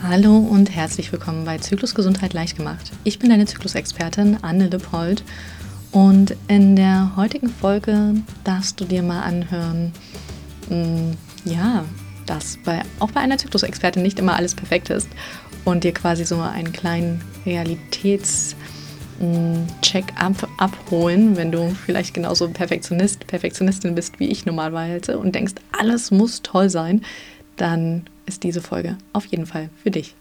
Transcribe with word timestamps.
Hallo 0.00 0.38
und 0.38 0.70
herzlich 0.70 1.10
willkommen 1.10 1.44
bei 1.44 1.58
Zyklusgesundheit 1.58 2.32
leicht 2.32 2.56
gemacht. 2.56 2.92
Ich 3.02 3.18
bin 3.18 3.30
deine 3.30 3.46
Zyklusexpertin 3.46 4.38
Anne 4.42 4.68
Lippold 4.68 5.24
und 5.90 6.36
in 6.46 6.76
der 6.76 7.16
heutigen 7.16 7.48
Folge 7.48 8.14
darfst 8.44 8.80
du 8.80 8.84
dir 8.84 9.02
mal 9.02 9.22
anhören, 9.22 9.92
mh, 10.68 10.76
mm, 10.76 11.16
ja, 11.46 11.84
dass 12.26 12.58
bei, 12.64 12.82
auch 13.00 13.10
bei 13.10 13.20
einer 13.20 13.38
Zyklusexpertin 13.38 14.00
nicht 14.00 14.20
immer 14.20 14.36
alles 14.36 14.54
perfekt 14.54 14.88
ist 14.90 15.08
und 15.64 15.82
dir 15.82 15.92
quasi 15.92 16.24
so 16.24 16.40
einen 16.40 16.72
kleinen 16.72 17.20
Realitäts- 17.44 18.54
Check-up 19.82 20.48
abholen, 20.58 21.36
wenn 21.36 21.50
du 21.50 21.74
vielleicht 21.84 22.14
genauso 22.14 22.48
Perfektionist, 22.48 23.26
Perfektionistin 23.26 23.96
bist 23.96 24.20
wie 24.20 24.28
ich 24.28 24.46
normalerweise 24.46 25.18
und 25.18 25.34
denkst, 25.34 25.54
alles 25.76 26.12
muss 26.12 26.42
toll 26.42 26.70
sein, 26.70 27.02
dann 27.60 28.08
ist 28.26 28.42
diese 28.42 28.62
Folge 28.62 28.96
auf 29.12 29.26
jeden 29.26 29.46
Fall 29.46 29.70
für 29.82 29.90
dich. 29.90 30.14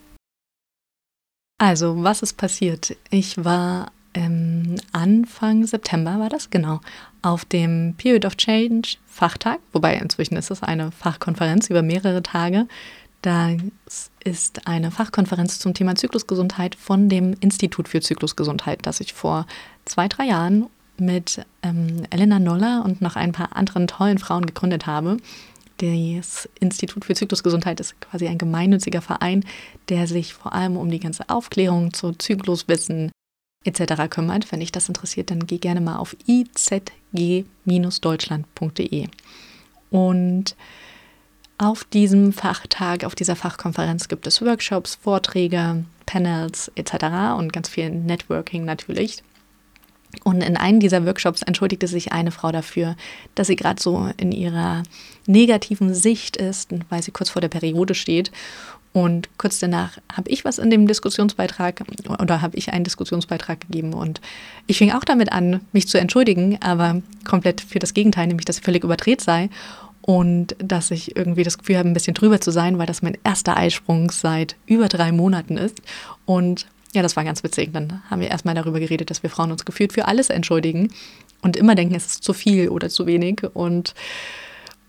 Also, 1.59 2.03
was 2.03 2.21
ist 2.21 2.37
passiert? 2.37 2.95
Ich 3.09 3.43
war 3.43 3.91
ähm, 4.13 4.75
Anfang 4.91 5.65
September, 5.65 6.19
war 6.19 6.29
das 6.29 6.49
genau, 6.49 6.81
auf 7.21 7.45
dem 7.45 7.95
Period 7.97 8.25
of 8.25 8.37
Change 8.37 8.97
Fachtag, 9.07 9.59
wobei 9.73 9.95
inzwischen 9.95 10.37
ist 10.37 10.51
es 10.51 10.61
eine 10.61 10.91
Fachkonferenz 10.91 11.69
über 11.69 11.81
mehrere 11.81 12.21
Tage. 12.21 12.67
Das 13.23 14.11
ist 14.23 14.67
eine 14.67 14.91
Fachkonferenz 14.91 15.57
zum 15.59 15.73
Thema 15.73 15.95
Zyklusgesundheit 15.95 16.75
von 16.75 17.09
dem 17.09 17.35
Institut 17.39 17.87
für 17.87 18.01
Zyklusgesundheit, 18.01 18.85
das 18.85 18.99
ich 18.99 19.13
vor 19.13 19.47
zwei, 19.85 20.07
drei 20.07 20.25
Jahren 20.25 20.67
mit 20.99 21.43
ähm, 21.63 22.03
Elena 22.09 22.39
Noller 22.39 22.83
und 22.85 23.01
noch 23.01 23.15
ein 23.15 23.31
paar 23.31 23.55
anderen 23.55 23.87
tollen 23.87 24.19
Frauen 24.19 24.45
gegründet 24.45 24.85
habe. 24.85 25.17
Das 25.77 26.49
Institut 26.59 27.05
für 27.05 27.13
Zyklusgesundheit 27.13 27.79
ist 27.79 28.01
quasi 28.01 28.27
ein 28.27 28.39
gemeinnütziger 28.39 29.01
Verein, 29.01 29.45
der 29.89 30.07
sich 30.07 30.33
vor 30.33 30.53
allem 30.53 30.75
um 30.75 30.89
die 30.89 30.99
ganze 30.99 31.29
Aufklärung 31.29 31.93
zu 31.93 32.13
Zykluswissen 32.13 33.11
etc. 33.63 34.09
kümmert. 34.09 34.51
Wenn 34.51 34.61
dich 34.61 34.71
das 34.71 34.87
interessiert, 34.87 35.29
dann 35.29 35.45
geh 35.45 35.59
gerne 35.59 35.81
mal 35.81 35.97
auf 35.97 36.17
izg-deutschland.de. 36.25 39.07
Und 39.89 40.55
auf 41.59 41.85
diesem 41.85 42.33
Fachtag, 42.33 43.03
auf 43.03 43.15
dieser 43.15 43.35
Fachkonferenz 43.35 44.07
gibt 44.07 44.27
es 44.27 44.41
Workshops, 44.41 44.93
Vorträge, 44.95 45.85
Panels 46.05 46.71
etc. 46.75 47.37
und 47.37 47.51
ganz 47.53 47.69
viel 47.69 47.89
Networking 47.89 48.65
natürlich. 48.65 49.23
Und 50.23 50.41
in 50.41 50.57
einem 50.57 50.79
dieser 50.79 51.05
Workshops 51.05 51.41
entschuldigte 51.41 51.87
sich 51.87 52.11
eine 52.11 52.31
Frau 52.31 52.51
dafür, 52.51 52.95
dass 53.35 53.47
sie 53.47 53.55
gerade 53.55 53.81
so 53.81 54.09
in 54.17 54.31
ihrer 54.31 54.83
negativen 55.25 55.93
Sicht 55.93 56.37
ist, 56.37 56.69
weil 56.89 57.03
sie 57.03 57.11
kurz 57.11 57.29
vor 57.29 57.41
der 57.41 57.49
Periode 57.49 57.95
steht. 57.95 58.31
Und 58.93 59.29
kurz 59.37 59.59
danach 59.59 59.99
habe 60.11 60.29
ich 60.29 60.43
was 60.43 60.57
in 60.57 60.71
dem 60.71 60.87
Diskussionsbeitrag 60.87 61.83
oder 62.19 62.41
habe 62.41 62.57
ich 62.57 62.73
einen 62.73 62.83
Diskussionsbeitrag 62.83 63.61
gegeben. 63.61 63.93
Und 63.93 64.21
ich 64.65 64.77
fing 64.77 64.91
auch 64.91 65.03
damit 65.03 65.31
an, 65.31 65.61
mich 65.71 65.87
zu 65.87 65.99
entschuldigen, 65.99 66.57
aber 66.61 67.01
komplett 67.23 67.61
für 67.61 67.79
das 67.79 67.93
Gegenteil, 67.93 68.27
nämlich 68.27 68.45
dass 68.45 68.55
sie 68.55 68.63
völlig 68.63 68.83
überdreht 68.83 69.21
sei 69.21 69.49
und 70.01 70.55
dass 70.57 70.89
ich 70.89 71.17
irgendwie 71.17 71.43
das 71.43 71.57
Gefühl 71.57 71.77
habe, 71.77 71.89
ein 71.89 71.93
bisschen 71.93 72.13
drüber 72.13 72.39
zu 72.39 72.49
sein, 72.49 72.77
weil 72.79 72.85
das 72.85 73.01
mein 73.01 73.17
erster 73.25 73.57
Eisprung 73.57 74.09
seit 74.09 74.55
über 74.65 74.87
drei 74.87 75.11
Monaten 75.11 75.57
ist. 75.57 75.81
Und 76.25 76.65
ja, 76.93 77.01
das 77.01 77.15
war 77.15 77.23
ganz 77.23 77.43
witzig. 77.43 77.73
Dann 77.73 78.01
haben 78.09 78.21
wir 78.21 78.29
erstmal 78.29 78.55
darüber 78.55 78.79
geredet, 78.79 79.09
dass 79.09 79.23
wir 79.23 79.29
Frauen 79.29 79.51
uns 79.51 79.65
gefühlt 79.65 79.93
für 79.93 80.07
alles 80.07 80.29
entschuldigen 80.29 80.93
und 81.41 81.55
immer 81.55 81.75
denken, 81.75 81.95
es 81.95 82.05
ist 82.05 82.23
zu 82.23 82.33
viel 82.33 82.69
oder 82.69 82.89
zu 82.89 83.05
wenig. 83.05 83.43
Und 83.53 83.93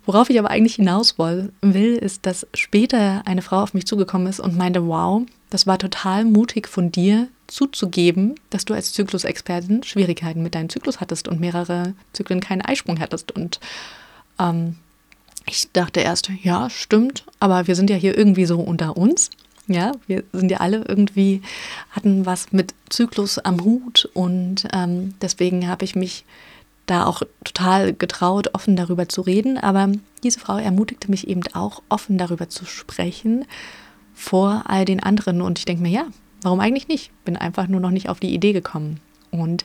worauf 0.07 0.31
ich 0.31 0.39
aber 0.39 0.51
eigentlich 0.51 0.77
hinaus 0.77 1.17
will, 1.19 1.97
ist, 1.97 2.27
dass 2.27 2.47
später 2.55 3.23
eine 3.27 3.43
Frau 3.43 3.63
auf 3.63 3.75
mich 3.75 3.87
zugekommen 3.87 4.27
ist 4.27 4.41
und 4.41 4.57
meinte, 4.57 4.87
wow, 4.87 5.23
das 5.51 5.67
war 5.67 5.79
total 5.79 6.25
mutig 6.25 6.69
von 6.69 6.93
dir 6.93 7.29
zuzugeben, 7.47 8.35
dass 8.51 8.65
du 8.65 8.75
als 8.75 8.93
Zyklusexpertin 8.93 9.83
Schwierigkeiten 9.83 10.43
mit 10.43 10.55
deinem 10.55 10.69
Zyklus 10.69 11.01
hattest 11.01 11.28
und 11.28 11.41
mehrere 11.41 11.95
Zyklen 12.12 12.41
keinen 12.41 12.62
Eisprung 12.62 13.01
hattest. 13.01 13.33
Und 13.33 13.59
ähm, 14.39 14.77
ich 15.47 15.72
dachte 15.72 16.01
erst, 16.01 16.31
ja, 16.43 16.69
stimmt, 16.69 17.25
aber 17.41 17.67
wir 17.67 17.75
sind 17.75 17.89
ja 17.89 17.97
hier 17.97 18.17
irgendwie 18.17 18.45
so 18.45 18.61
unter 18.61 18.97
uns. 18.97 19.31
Ja, 19.69 19.93
wir 20.06 20.25
sind 20.33 20.51
ja 20.51 20.59
alle 20.59 20.84
irgendwie, 20.89 21.43
hatten 21.91 22.25
was 22.27 22.53
mit 22.53 22.75
Zyklus 22.89 23.39
am 23.39 23.62
Hut 23.62 24.09
und 24.15 24.67
ähm, 24.73 25.15
deswegen 25.21 25.69
habe 25.69 25.84
ich 25.84 25.95
mich 25.95 26.25
da 26.87 27.05
auch 27.05 27.23
total 27.45 27.93
getraut, 27.93 28.55
offen 28.55 28.77
darüber 28.77 29.09
zu 29.09 29.21
reden. 29.21 29.59
Aber 29.59 29.93
diese 30.23 30.41
Frau 30.41 30.57
ermutigte 30.57 31.11
mich 31.11 31.28
eben 31.28 31.43
auch, 31.53 31.83
offen 31.89 32.19
darüber 32.19 32.49
zu 32.49 32.65
sprechen 32.65 33.45
vor 34.15 34.65
all 34.67 34.84
den 34.84 35.03
anderen. 35.03 35.43
Und 35.43 35.59
ich 35.59 35.65
denke 35.65 35.83
mir, 35.83 35.91
ja, 35.91 36.07
warum 36.43 36.61
eigentlich 36.61 36.89
nicht? 36.89 37.11
Bin 37.25 37.37
einfach 37.37 37.69
nur 37.69 37.81
noch 37.81 37.91
nicht 37.91 38.09
auf 38.09 38.21
die 38.21 38.34
Idee 38.34 38.53
gekommen. 38.53 39.01
Und 39.31 39.65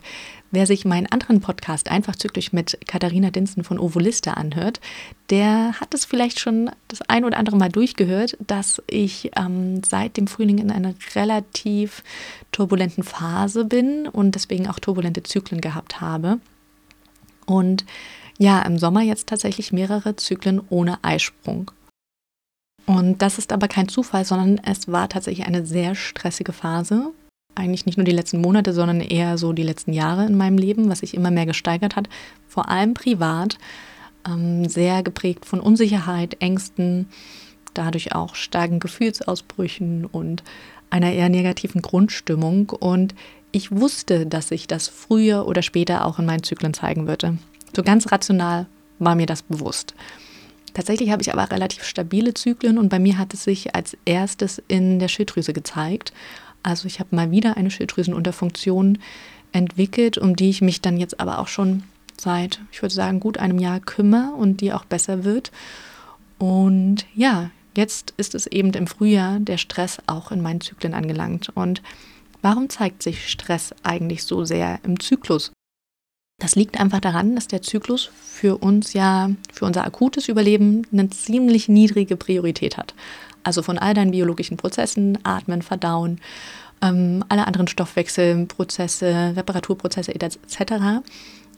wer 0.51 0.67
sich 0.67 0.85
meinen 0.85 1.07
anderen 1.07 1.41
Podcast 1.41 1.89
einfach 1.89 2.15
zügig 2.15 2.53
mit 2.53 2.77
Katharina 2.87 3.31
Dinsen 3.31 3.63
von 3.63 3.79
Ovoliste 3.79 4.37
anhört, 4.37 4.79
der 5.29 5.79
hat 5.79 5.93
es 5.93 6.05
vielleicht 6.05 6.39
schon 6.39 6.71
das 6.87 7.01
ein 7.03 7.25
oder 7.25 7.37
andere 7.37 7.57
Mal 7.57 7.69
durchgehört, 7.69 8.37
dass 8.45 8.81
ich 8.87 9.31
ähm, 9.37 9.83
seit 9.83 10.17
dem 10.17 10.27
Frühling 10.27 10.57
in 10.57 10.71
einer 10.71 10.93
relativ 11.15 12.03
turbulenten 12.51 13.03
Phase 13.03 13.65
bin 13.65 14.07
und 14.07 14.35
deswegen 14.35 14.67
auch 14.67 14.79
turbulente 14.79 15.23
Zyklen 15.23 15.61
gehabt 15.61 16.01
habe. 16.01 16.39
Und 17.45 17.85
ja, 18.37 18.61
im 18.61 18.77
Sommer 18.77 19.01
jetzt 19.01 19.27
tatsächlich 19.27 19.71
mehrere 19.71 20.15
Zyklen 20.15 20.61
ohne 20.69 21.03
Eisprung. 21.03 21.71
Und 22.85 23.21
das 23.21 23.37
ist 23.37 23.53
aber 23.53 23.67
kein 23.67 23.87
Zufall, 23.87 24.25
sondern 24.25 24.59
es 24.65 24.91
war 24.91 25.07
tatsächlich 25.07 25.47
eine 25.47 25.65
sehr 25.65 25.95
stressige 25.95 26.51
Phase, 26.51 27.11
eigentlich 27.55 27.85
nicht 27.85 27.97
nur 27.97 28.05
die 28.05 28.11
letzten 28.11 28.41
Monate, 28.41 28.73
sondern 28.73 29.01
eher 29.01 29.37
so 29.37 29.53
die 29.53 29.63
letzten 29.63 29.93
Jahre 29.93 30.25
in 30.25 30.35
meinem 30.35 30.57
Leben, 30.57 30.89
was 30.89 30.99
sich 30.99 31.13
immer 31.13 31.31
mehr 31.31 31.45
gesteigert 31.45 31.95
hat, 31.95 32.09
vor 32.47 32.69
allem 32.69 32.93
privat, 32.93 33.57
ähm, 34.27 34.67
sehr 34.67 35.03
geprägt 35.03 35.45
von 35.45 35.59
Unsicherheit, 35.59 36.37
Ängsten, 36.39 37.07
dadurch 37.73 38.13
auch 38.13 38.35
starken 38.35 38.79
Gefühlsausbrüchen 38.79 40.05
und 40.05 40.43
einer 40.89 41.11
eher 41.11 41.29
negativen 41.29 41.81
Grundstimmung. 41.81 42.69
Und 42.69 43.15
ich 43.51 43.71
wusste, 43.71 44.25
dass 44.25 44.49
sich 44.49 44.67
das 44.67 44.87
früher 44.87 45.47
oder 45.47 45.61
später 45.61 46.05
auch 46.05 46.19
in 46.19 46.25
meinen 46.25 46.43
Zyklen 46.43 46.73
zeigen 46.73 47.07
würde. 47.07 47.37
So 47.75 47.83
ganz 47.83 48.11
rational 48.11 48.67
war 48.99 49.15
mir 49.15 49.25
das 49.25 49.41
bewusst. 49.41 49.93
Tatsächlich 50.73 51.11
habe 51.11 51.21
ich 51.21 51.31
aber 51.31 51.51
relativ 51.51 51.83
stabile 51.83 52.33
Zyklen 52.33 52.77
und 52.77 52.89
bei 52.89 52.99
mir 52.99 53.17
hat 53.17 53.33
es 53.33 53.43
sich 53.43 53.75
als 53.75 53.95
erstes 54.05 54.61
in 54.67 54.97
der 54.99 55.07
Schilddrüse 55.07 55.53
gezeigt. 55.53 56.13
Also 56.63 56.87
ich 56.87 56.99
habe 56.99 57.15
mal 57.15 57.31
wieder 57.31 57.57
eine 57.57 57.69
Schilddrüsenunterfunktion 57.69 58.97
entwickelt, 59.51 60.17
um 60.17 60.35
die 60.35 60.49
ich 60.49 60.61
mich 60.61 60.81
dann 60.81 60.97
jetzt 60.97 61.19
aber 61.19 61.39
auch 61.39 61.47
schon 61.47 61.83
seit, 62.17 62.59
ich 62.71 62.81
würde 62.81 62.95
sagen, 62.95 63.19
gut 63.19 63.37
einem 63.37 63.59
Jahr 63.59 63.79
kümmere 63.79 64.33
und 64.33 64.61
die 64.61 64.73
auch 64.73 64.85
besser 64.85 65.23
wird. 65.23 65.51
Und 66.39 67.05
ja, 67.15 67.51
jetzt 67.75 68.13
ist 68.17 68.35
es 68.35 68.47
eben 68.47 68.71
im 68.73 68.87
Frühjahr 68.87 69.39
der 69.39 69.57
Stress 69.57 69.99
auch 70.07 70.31
in 70.31 70.41
meinen 70.41 70.61
Zyklen 70.61 70.93
angelangt. 70.93 71.49
Und 71.55 71.81
warum 72.41 72.69
zeigt 72.69 73.03
sich 73.03 73.29
Stress 73.29 73.73
eigentlich 73.83 74.23
so 74.23 74.43
sehr 74.45 74.79
im 74.83 74.99
Zyklus? 74.99 75.52
Das 76.39 76.55
liegt 76.55 76.79
einfach 76.79 76.99
daran, 76.99 77.35
dass 77.35 77.47
der 77.47 77.61
Zyklus 77.61 78.09
für 78.21 78.57
uns 78.57 78.93
ja, 78.93 79.31
für 79.51 79.65
unser 79.65 79.85
akutes 79.85 80.27
Überleben 80.27 80.85
eine 80.91 81.09
ziemlich 81.09 81.69
niedrige 81.69 82.17
Priorität 82.17 82.77
hat. 82.77 82.93
Also 83.43 83.61
von 83.61 83.77
all 83.77 83.93
deinen 83.93 84.11
biologischen 84.11 84.57
Prozessen, 84.57 85.17
Atmen, 85.23 85.61
Verdauen, 85.61 86.19
ähm, 86.81 87.23
alle 87.29 87.47
anderen 87.47 87.67
Stoffwechselprozesse, 87.67 89.33
Reparaturprozesse 89.35 90.13
etc., 90.13 91.03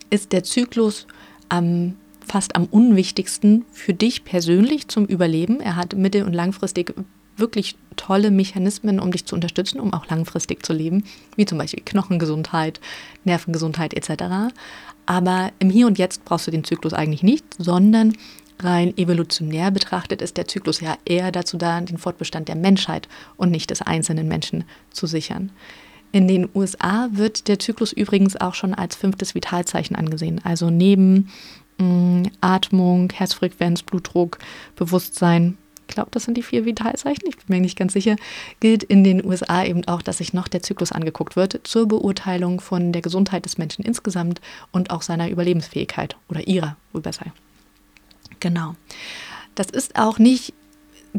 ist 0.10 0.32
der 0.32 0.44
Zyklus 0.44 1.08
am 1.50 1.96
fast 2.26 2.56
am 2.56 2.66
unwichtigsten 2.66 3.66
für 3.72 3.94
dich 3.94 4.24
persönlich 4.24 4.88
zum 4.88 5.06
Überleben. 5.06 5.62
Er 5.62 5.76
hat 5.76 5.96
mittel- 5.96 6.24
und 6.24 6.34
langfristig 6.34 6.94
wirklich 7.38 7.76
tolle 7.96 8.32
Mechanismen, 8.32 9.00
um 9.00 9.12
dich 9.12 9.26
zu 9.26 9.36
unterstützen, 9.36 9.80
um 9.80 9.94
auch 9.94 10.08
langfristig 10.08 10.66
zu 10.66 10.74
leben, 10.74 11.04
wie 11.36 11.46
zum 11.46 11.58
Beispiel 11.58 11.84
Knochengesundheit, 11.84 12.80
Nervengesundheit 13.24 13.94
etc. 13.94 14.54
Aber 15.06 15.52
im 15.60 15.70
Hier 15.70 15.88
und 15.88 15.98
Jetzt 15.98 16.26
brauchst 16.26 16.48
du 16.48 16.52
den 16.52 16.64
Zyklus 16.64 16.94
eigentlich 16.94 17.24
nicht, 17.24 17.46
sondern 17.58 18.14
Rein 18.60 18.98
evolutionär 18.98 19.70
betrachtet 19.70 20.22
ist 20.22 20.38
der 20.38 20.48
Zyklus 20.48 20.80
ja 20.80 20.98
eher 21.04 21.32
dazu 21.32 21.58
da, 21.58 21.82
den 21.82 21.98
Fortbestand 21.98 22.48
der 22.48 22.56
Menschheit 22.56 23.10
und 23.36 23.52
nicht 23.52 23.70
des 23.70 23.82
einzelnen 23.82 24.28
Menschen 24.28 24.64
zu 24.92 25.08
sichern. 25.08 25.52
In 26.14 26.30
den 26.30 26.48
USA 26.56 27.10
wird 27.12 27.50
der 27.50 27.60
Zyklus 27.60 27.92
übrigens 27.92 28.40
auch 28.40 28.54
schon 28.54 28.74
als 28.74 28.96
fünftes 28.96 29.36
Vitalzeichen 29.36 29.98
angesehen. 29.98 30.40
Also 30.46 30.70
neben 30.70 31.30
mh, 31.78 31.86
mm, 31.86 32.24
Atmung, 32.40 33.10
Herzfrequenz, 33.12 33.84
Blutdruck, 33.84 34.38
Bewusstsein, 34.78 35.58
ich 35.88 35.94
glaube, 35.94 36.10
das 36.12 36.24
sind 36.24 36.36
die 36.36 36.44
vier 36.44 36.66
Vitalzeichen, 36.66 37.28
ich 37.28 37.38
bin 37.38 37.56
mir 37.56 37.62
nicht 37.62 37.78
ganz 37.78 37.94
sicher, 37.94 38.16
gilt 38.60 38.84
in 38.84 39.04
den 39.04 39.24
USA 39.24 39.64
eben 39.64 39.88
auch, 39.88 40.02
dass 40.02 40.18
sich 40.18 40.34
noch 40.34 40.48
der 40.48 40.64
Zyklus 40.64 40.92
angeguckt 40.92 41.36
wird 41.36 41.62
zur 41.64 41.88
Beurteilung 41.88 42.60
von 42.60 42.92
der 42.92 43.02
Gesundheit 43.02 43.46
des 43.46 43.58
Menschen 43.58 43.86
insgesamt 43.86 44.42
und 44.72 44.90
auch 44.90 45.02
seiner 45.02 45.30
Überlebensfähigkeit 45.30 46.16
oder 46.30 46.48
ihrer, 46.48 46.76
wohl 46.92 47.02
besser. 47.02 47.26
Genau. 48.40 48.76
Das 49.54 49.68
ist 49.68 49.96
auch 49.96 50.20
nicht 50.20 50.54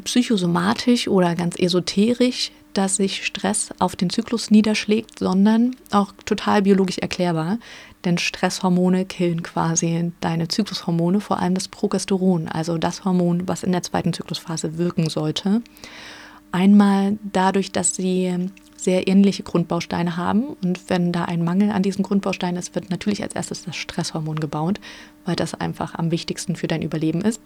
psychosomatisch 0.05 1.09
oder 1.09 1.35
ganz 1.35 1.57
esoterisch, 1.59 2.51
dass 2.77 2.97
sich 2.97 3.25
Stress 3.25 3.71
auf 3.79 3.97
den 3.97 4.11
Zyklus 4.11 4.51
niederschlägt, 4.51 5.19
sondern 5.19 5.75
auch 5.91 6.13
total 6.25 6.63
biologisch 6.63 6.99
erklärbar. 6.99 7.59
Denn 8.05 8.19
Stresshormone 8.19 9.05
killen 9.07 9.43
quasi 9.43 10.13
deine 10.21 10.49
Zyklushormone, 10.49 11.21
vor 11.21 11.39
allem 11.39 11.55
das 11.55 11.69
Progesteron, 11.69 12.49
also 12.49 12.77
das 12.79 13.05
Hormon, 13.05 13.49
was 13.49 13.63
in 13.63 13.73
der 13.73 13.83
zweiten 13.83 14.13
Zyklusphase 14.13 14.79
wirken 14.79 15.09
sollte. 15.09 15.63
Einmal 16.53 17.19
dadurch, 17.33 17.73
dass 17.73 17.95
sie 17.95 18.51
sehr 18.77 19.09
ähnliche 19.09 19.43
Grundbausteine 19.43 20.17
haben. 20.17 20.57
Und 20.63 20.89
wenn 20.89 21.13
da 21.13 21.25
ein 21.25 21.43
Mangel 21.43 21.71
an 21.71 21.83
diesen 21.83 22.03
Grundbausteinen 22.03 22.57
ist, 22.57 22.75
wird 22.75 22.91
natürlich 22.91 23.23
als 23.23 23.35
erstes 23.35 23.65
das 23.65 23.77
Stresshormon 23.77 24.39
gebaut, 24.39 24.81
weil 25.25 25.35
das 25.35 25.55
einfach 25.55 25.95
am 25.95 26.11
wichtigsten 26.11 26.57
für 26.57 26.69
dein 26.69 26.83
Überleben 26.83 27.23
ist. 27.23 27.41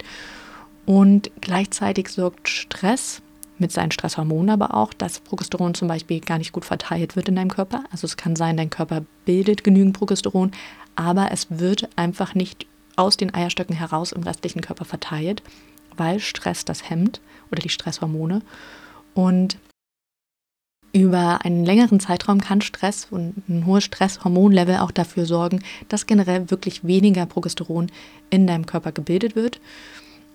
Und 0.85 1.31
gleichzeitig 1.41 2.09
sorgt 2.09 2.49
Stress 2.49 3.21
mit 3.57 3.71
seinen 3.71 3.91
Stresshormonen 3.91 4.49
aber 4.49 4.73
auch, 4.75 4.93
dass 4.93 5.19
Progesteron 5.19 5.73
zum 5.73 5.87
Beispiel 5.87 6.19
gar 6.19 6.37
nicht 6.37 6.51
gut 6.51 6.65
verteilt 6.65 7.15
wird 7.15 7.29
in 7.29 7.35
deinem 7.35 7.49
Körper. 7.51 7.83
Also 7.91 8.05
es 8.05 8.17
kann 8.17 8.35
sein, 8.35 8.57
dein 8.57 8.69
Körper 8.69 9.03
bildet 9.25 9.63
genügend 9.63 9.97
Progesteron, 9.97 10.51
aber 10.95 11.31
es 11.31 11.47
wird 11.49 11.89
einfach 11.95 12.33
nicht 12.35 12.65
aus 12.95 13.17
den 13.17 13.33
Eierstöcken 13.33 13.75
heraus 13.75 14.11
im 14.11 14.23
restlichen 14.23 14.61
Körper 14.61 14.85
verteilt, 14.85 15.43
weil 15.95 16.19
Stress 16.19 16.65
das 16.65 16.89
hemmt 16.89 17.21
oder 17.51 17.61
die 17.61 17.69
Stresshormone. 17.69 18.41
Und 19.13 19.57
über 20.93 21.45
einen 21.45 21.63
längeren 21.63 21.99
Zeitraum 21.99 22.41
kann 22.41 22.61
Stress 22.61 23.07
und 23.09 23.47
ein 23.47 23.65
hohes 23.65 23.85
Stresshormonlevel 23.85 24.77
auch 24.77 24.91
dafür 24.91 25.25
sorgen, 25.25 25.63
dass 25.87 26.05
generell 26.05 26.51
wirklich 26.51 26.83
weniger 26.83 27.25
Progesteron 27.25 27.87
in 28.29 28.45
deinem 28.45 28.65
Körper 28.65 28.91
gebildet 28.91 29.35
wird. 29.35 29.61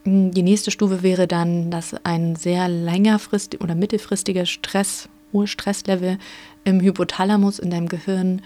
Die 0.06 0.42
nächste 0.42 0.70
Stufe 0.70 1.02
wäre 1.02 1.26
dann, 1.26 1.70
dass 1.72 1.94
ein 2.04 2.36
sehr 2.36 2.68
längerfristig 2.68 3.60
oder 3.60 3.74
mittelfristiger 3.74 4.46
Stress, 4.46 5.08
hohes 5.32 5.50
Stresslevel 5.50 6.18
im 6.64 6.80
Hypothalamus 6.80 7.58
in 7.58 7.70
deinem 7.70 7.88
Gehirn 7.88 8.40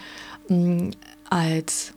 mm, 0.48 0.88
als 1.28 1.92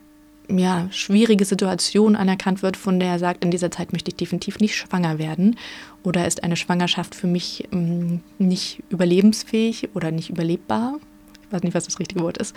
ja, 0.49 0.89
schwierige 0.91 1.45
Situation 1.45 2.17
anerkannt 2.17 2.61
wird, 2.61 2.75
von 2.75 2.99
der 2.99 3.11
er 3.11 3.19
sagt, 3.19 3.43
in 3.43 3.51
dieser 3.51 3.71
Zeit 3.71 3.93
möchte 3.93 4.11
ich 4.11 4.17
definitiv 4.17 4.59
nicht 4.59 4.75
schwanger 4.75 5.17
werden 5.17 5.57
oder 6.03 6.27
ist 6.27 6.43
eine 6.43 6.57
Schwangerschaft 6.57 7.15
für 7.15 7.27
mich 7.27 7.67
ähm, 7.71 8.19
nicht 8.39 8.83
überlebensfähig 8.89 9.89
oder 9.93 10.11
nicht 10.11 10.29
überlebbar, 10.29 10.99
ich 11.45 11.53
weiß 11.53 11.63
nicht, 11.63 11.73
was 11.73 11.85
das 11.85 11.99
richtige 11.99 12.21
Wort 12.21 12.37
ist, 12.37 12.53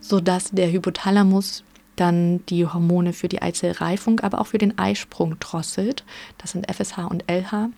sodass 0.00 0.52
der 0.52 0.70
Hypothalamus 0.70 1.64
dann 1.96 2.44
die 2.46 2.66
Hormone 2.66 3.12
für 3.12 3.28
die 3.28 3.42
Eizellreifung, 3.42 4.20
aber 4.20 4.40
auch 4.40 4.48
für 4.48 4.58
den 4.58 4.78
Eisprung 4.78 5.38
drosselt. 5.38 6.04
Das 6.38 6.52
sind 6.52 6.70
FSH 6.70 6.98
und 6.98 7.24
LH. 7.30 7.70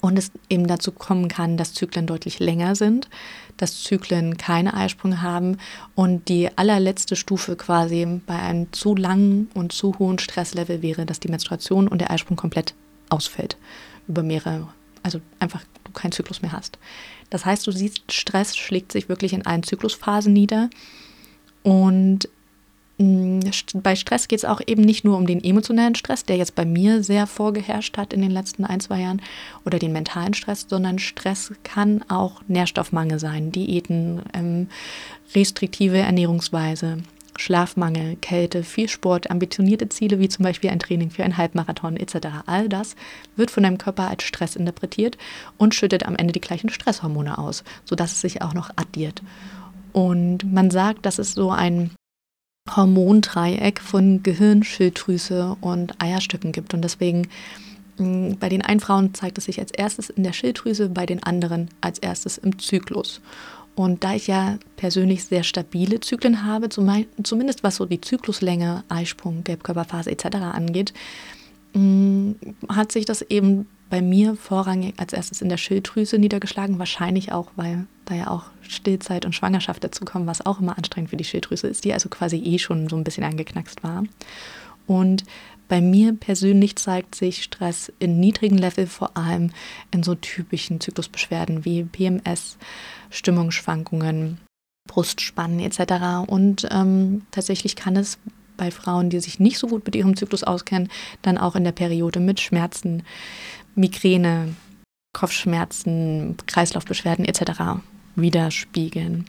Und 0.00 0.18
es 0.18 0.30
eben 0.48 0.66
dazu 0.66 0.92
kommen 0.92 1.28
kann, 1.28 1.56
dass 1.56 1.74
Zyklen 1.74 2.06
deutlich 2.06 2.38
länger 2.38 2.76
sind, 2.76 3.10
dass 3.56 3.82
Zyklen 3.82 4.38
keine 4.38 4.72
Eisprünge 4.72 5.20
haben 5.20 5.58
und 5.94 6.28
die 6.28 6.48
allerletzte 6.56 7.16
Stufe 7.16 7.56
quasi 7.56 8.06
bei 8.24 8.38
einem 8.38 8.72
zu 8.72 8.94
langen 8.94 9.50
und 9.52 9.72
zu 9.72 9.98
hohen 9.98 10.18
Stresslevel 10.18 10.80
wäre, 10.80 11.06
dass 11.06 11.20
die 11.20 11.28
Menstruation 11.28 11.88
und 11.88 12.00
der 12.00 12.10
Eisprung 12.10 12.36
komplett 12.36 12.74
ausfällt 13.10 13.56
über 14.06 14.22
mehrere, 14.22 14.68
also 15.02 15.20
einfach 15.40 15.62
du 15.84 15.92
keinen 15.92 16.12
Zyklus 16.12 16.40
mehr 16.40 16.52
hast. 16.52 16.78
Das 17.28 17.44
heißt, 17.44 17.66
du 17.66 17.72
siehst, 17.72 18.12
Stress 18.12 18.56
schlägt 18.56 18.92
sich 18.92 19.08
wirklich 19.08 19.32
in 19.32 19.44
allen 19.44 19.62
Zyklusphasen 19.62 20.32
nieder 20.32 20.70
und 21.62 22.28
bei 23.00 23.96
Stress 23.96 24.28
geht 24.28 24.40
es 24.40 24.44
auch 24.44 24.60
eben 24.66 24.82
nicht 24.82 25.04
nur 25.04 25.16
um 25.16 25.26
den 25.26 25.42
emotionalen 25.42 25.94
Stress, 25.94 26.24
der 26.24 26.36
jetzt 26.36 26.54
bei 26.54 26.66
mir 26.66 27.02
sehr 27.02 27.26
vorgeherrscht 27.26 27.96
hat 27.96 28.12
in 28.12 28.20
den 28.20 28.30
letzten 28.30 28.66
ein, 28.66 28.80
zwei 28.80 29.00
Jahren, 29.00 29.22
oder 29.64 29.78
den 29.78 29.92
mentalen 29.92 30.34
Stress, 30.34 30.66
sondern 30.68 30.98
Stress 30.98 31.52
kann 31.62 32.04
auch 32.10 32.42
Nährstoffmangel 32.46 33.18
sein, 33.18 33.52
Diäten, 33.52 34.20
ähm, 34.34 34.68
restriktive 35.34 35.96
Ernährungsweise, 35.96 36.98
Schlafmangel, 37.36 38.16
Kälte, 38.16 38.64
viel 38.64 38.88
Sport, 38.88 39.30
ambitionierte 39.30 39.88
Ziele 39.88 40.18
wie 40.18 40.28
zum 40.28 40.42
Beispiel 40.42 40.68
ein 40.68 40.78
Training 40.78 41.10
für 41.10 41.24
einen 41.24 41.38
Halbmarathon 41.38 41.96
etc. 41.96 42.28
All 42.44 42.68
das 42.68 42.96
wird 43.34 43.50
von 43.50 43.62
deinem 43.62 43.78
Körper 43.78 44.10
als 44.10 44.24
Stress 44.24 44.56
interpretiert 44.56 45.16
und 45.56 45.74
schüttet 45.74 46.04
am 46.04 46.16
Ende 46.16 46.32
die 46.32 46.40
gleichen 46.42 46.68
Stresshormone 46.68 47.38
aus, 47.38 47.64
sodass 47.86 48.12
es 48.12 48.20
sich 48.20 48.42
auch 48.42 48.52
noch 48.52 48.68
addiert. 48.76 49.22
Und 49.92 50.52
man 50.52 50.70
sagt, 50.70 51.06
dass 51.06 51.18
es 51.18 51.32
so 51.32 51.50
ein 51.50 51.92
Hormondreieck 52.76 53.80
von 53.80 54.22
Gehirn, 54.22 54.62
Schilddrüse 54.62 55.56
und 55.60 56.00
Eierstöcken 56.00 56.52
gibt. 56.52 56.74
Und 56.74 56.82
deswegen 56.82 57.28
mm, 57.98 58.32
bei 58.38 58.48
den 58.48 58.62
einen 58.62 58.80
Frauen 58.80 59.14
zeigt 59.14 59.38
es 59.38 59.44
sich 59.44 59.60
als 59.60 59.70
erstes 59.72 60.10
in 60.10 60.24
der 60.24 60.32
Schilddrüse, 60.32 60.88
bei 60.88 61.06
den 61.06 61.22
anderen 61.22 61.68
als 61.80 61.98
erstes 61.98 62.38
im 62.38 62.58
Zyklus. 62.58 63.20
Und 63.74 64.04
da 64.04 64.14
ich 64.14 64.26
ja 64.26 64.58
persönlich 64.76 65.24
sehr 65.24 65.42
stabile 65.42 66.00
Zyklen 66.00 66.44
habe, 66.44 66.68
zumindest 66.68 67.62
was 67.62 67.76
so 67.76 67.86
die 67.86 68.00
Zykluslänge, 68.00 68.84
Eisprung, 68.88 69.44
Gelbkörperphase 69.44 70.10
etc. 70.10 70.36
angeht, 70.36 70.92
mm, 71.74 72.32
hat 72.68 72.92
sich 72.92 73.04
das 73.04 73.22
eben 73.22 73.66
bei 73.90 74.00
mir 74.00 74.36
vorrangig 74.36 74.94
als 74.98 75.12
erstes 75.12 75.42
in 75.42 75.48
der 75.48 75.56
Schilddrüse 75.56 76.18
niedergeschlagen. 76.18 76.78
Wahrscheinlich 76.78 77.32
auch, 77.32 77.48
weil 77.56 77.86
da 78.04 78.14
ja 78.14 78.28
auch 78.28 78.44
Stillzeit 78.62 79.26
und 79.26 79.34
Schwangerschaft 79.34 79.84
dazu 79.84 80.04
kommen, 80.04 80.26
was 80.26 80.46
auch 80.46 80.60
immer 80.60 80.78
anstrengend 80.78 81.10
für 81.10 81.16
die 81.16 81.24
Schilddrüse 81.24 81.66
ist, 81.66 81.84
die 81.84 81.92
also 81.92 82.08
quasi 82.08 82.36
eh 82.36 82.58
schon 82.58 82.88
so 82.88 82.96
ein 82.96 83.04
bisschen 83.04 83.24
angeknackst 83.24 83.82
war. 83.82 84.04
Und 84.86 85.24
bei 85.68 85.80
mir 85.80 86.14
persönlich 86.14 86.76
zeigt 86.76 87.14
sich 87.14 87.44
Stress 87.44 87.92
in 87.98 88.18
niedrigen 88.18 88.58
Level 88.58 88.86
vor 88.86 89.16
allem 89.16 89.50
in 89.92 90.02
so 90.02 90.14
typischen 90.14 90.80
Zyklusbeschwerden 90.80 91.64
wie 91.64 91.84
PMS, 91.84 92.58
Stimmungsschwankungen, 93.10 94.38
Brustspannen 94.88 95.60
etc. 95.60 96.28
Und 96.28 96.66
ähm, 96.70 97.22
tatsächlich 97.30 97.76
kann 97.76 97.96
es 97.96 98.18
bei 98.56 98.70
Frauen, 98.70 99.08
die 99.08 99.20
sich 99.20 99.40
nicht 99.40 99.58
so 99.58 99.68
gut 99.68 99.86
mit 99.86 99.96
ihrem 99.96 100.16
Zyklus 100.16 100.44
auskennen, 100.44 100.90
dann 101.22 101.38
auch 101.38 101.56
in 101.56 101.64
der 101.64 101.72
Periode 101.72 102.20
mit 102.20 102.40
Schmerzen, 102.40 103.04
Migräne, 103.74 104.54
Kopfschmerzen, 105.12 106.36
Kreislaufbeschwerden 106.46 107.24
etc. 107.24 107.82
widerspiegeln. 108.16 109.26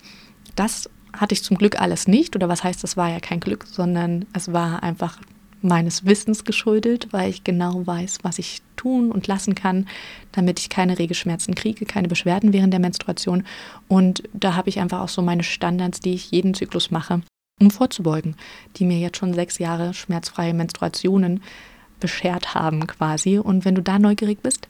Das 0.55 0.89
hatte 1.13 1.33
ich 1.33 1.43
zum 1.43 1.57
Glück 1.57 1.79
alles 1.79 2.07
nicht, 2.07 2.35
oder 2.35 2.49
was 2.49 2.63
heißt, 2.63 2.83
das 2.83 2.97
war 2.97 3.09
ja 3.09 3.19
kein 3.19 3.39
Glück, 3.39 3.65
sondern 3.67 4.25
es 4.33 4.53
war 4.53 4.83
einfach 4.83 5.19
meines 5.61 6.05
Wissens 6.05 6.43
geschuldet, 6.43 7.09
weil 7.11 7.29
ich 7.29 7.43
genau 7.43 7.85
weiß, 7.85 8.19
was 8.23 8.39
ich 8.39 8.61
tun 8.75 9.11
und 9.11 9.27
lassen 9.27 9.53
kann, 9.53 9.87
damit 10.31 10.59
ich 10.59 10.69
keine 10.69 10.97
Regelschmerzen 10.97 11.53
kriege, 11.53 11.85
keine 11.85 12.07
Beschwerden 12.07 12.53
während 12.53 12.73
der 12.73 12.79
Menstruation. 12.79 13.43
Und 13.87 14.23
da 14.33 14.55
habe 14.55 14.69
ich 14.69 14.79
einfach 14.79 15.01
auch 15.01 15.09
so 15.09 15.21
meine 15.21 15.43
Standards, 15.43 15.99
die 15.99 16.13
ich 16.13 16.31
jeden 16.31 16.53
Zyklus 16.55 16.89
mache, 16.89 17.21
um 17.59 17.69
vorzubeugen, 17.69 18.35
die 18.77 18.85
mir 18.85 18.97
jetzt 18.97 19.17
schon 19.17 19.33
sechs 19.33 19.59
Jahre 19.59 19.93
schmerzfreie 19.93 20.53
Menstruationen 20.53 21.43
beschert 22.01 22.53
haben 22.53 22.85
quasi. 22.87 23.37
Und 23.37 23.63
wenn 23.63 23.75
du 23.75 23.81
da 23.81 23.97
neugierig 23.97 24.41
bist, 24.41 24.67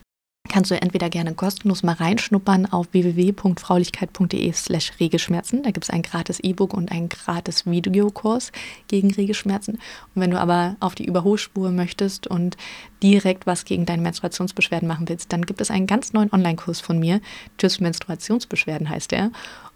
kannst 0.49 0.69
du 0.69 0.79
entweder 0.79 1.09
gerne 1.09 1.33
kostenlos 1.33 1.81
mal 1.81 1.93
reinschnuppern 1.93 2.65
auf 2.65 2.87
www.fraulichkeit.de 2.91 4.51
slash 4.51 4.91
Regelschmerzen. 4.99 5.63
Da 5.63 5.71
gibt 5.71 5.85
es 5.85 5.89
ein 5.89 6.01
gratis 6.01 6.39
E-Book 6.39 6.73
und 6.73 6.91
einen 6.91 7.09
gratis 7.09 7.65
Videokurs 7.65 8.51
gegen 8.87 9.13
Regelschmerzen. 9.13 9.75
Und 9.75 10.21
wenn 10.21 10.31
du 10.31 10.39
aber 10.39 10.75
auf 10.79 10.95
die 10.95 11.05
Überholspur 11.05 11.71
möchtest 11.71 12.27
und 12.27 12.57
direkt 13.01 13.47
was 13.47 13.65
gegen 13.65 13.85
deine 13.85 14.01
Menstruationsbeschwerden 14.01 14.87
machen 14.87 15.07
willst, 15.07 15.31
dann 15.31 15.45
gibt 15.45 15.61
es 15.61 15.71
einen 15.71 15.87
ganz 15.87 16.13
neuen 16.13 16.33
Online-Kurs 16.33 16.81
von 16.81 16.99
mir. 16.99 17.21
Tschüss 17.57 17.79
Menstruationsbeschwerden 17.79 18.89
heißt 18.89 19.11
der. 19.11 19.31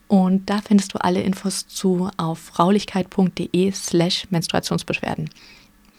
Und 0.08 0.50
da 0.50 0.62
findest 0.62 0.94
du 0.94 0.98
alle 1.00 1.22
Infos 1.22 1.68
zu 1.68 2.10
auf 2.18 2.40
fraulichkeit.de 2.40 3.72
slash 3.72 4.28
Menstruationsbeschwerden 4.30 5.30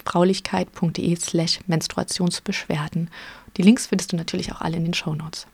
fraulichkeit.de 0.06 1.16
slash 1.16 1.60
Menstruationsbeschwerden. 1.66 3.10
Die 3.56 3.62
Links 3.62 3.86
findest 3.86 4.12
du 4.12 4.16
natürlich 4.16 4.52
auch 4.52 4.60
alle 4.60 4.76
in 4.76 4.84
den 4.84 4.94
Shownotes. 4.94 5.46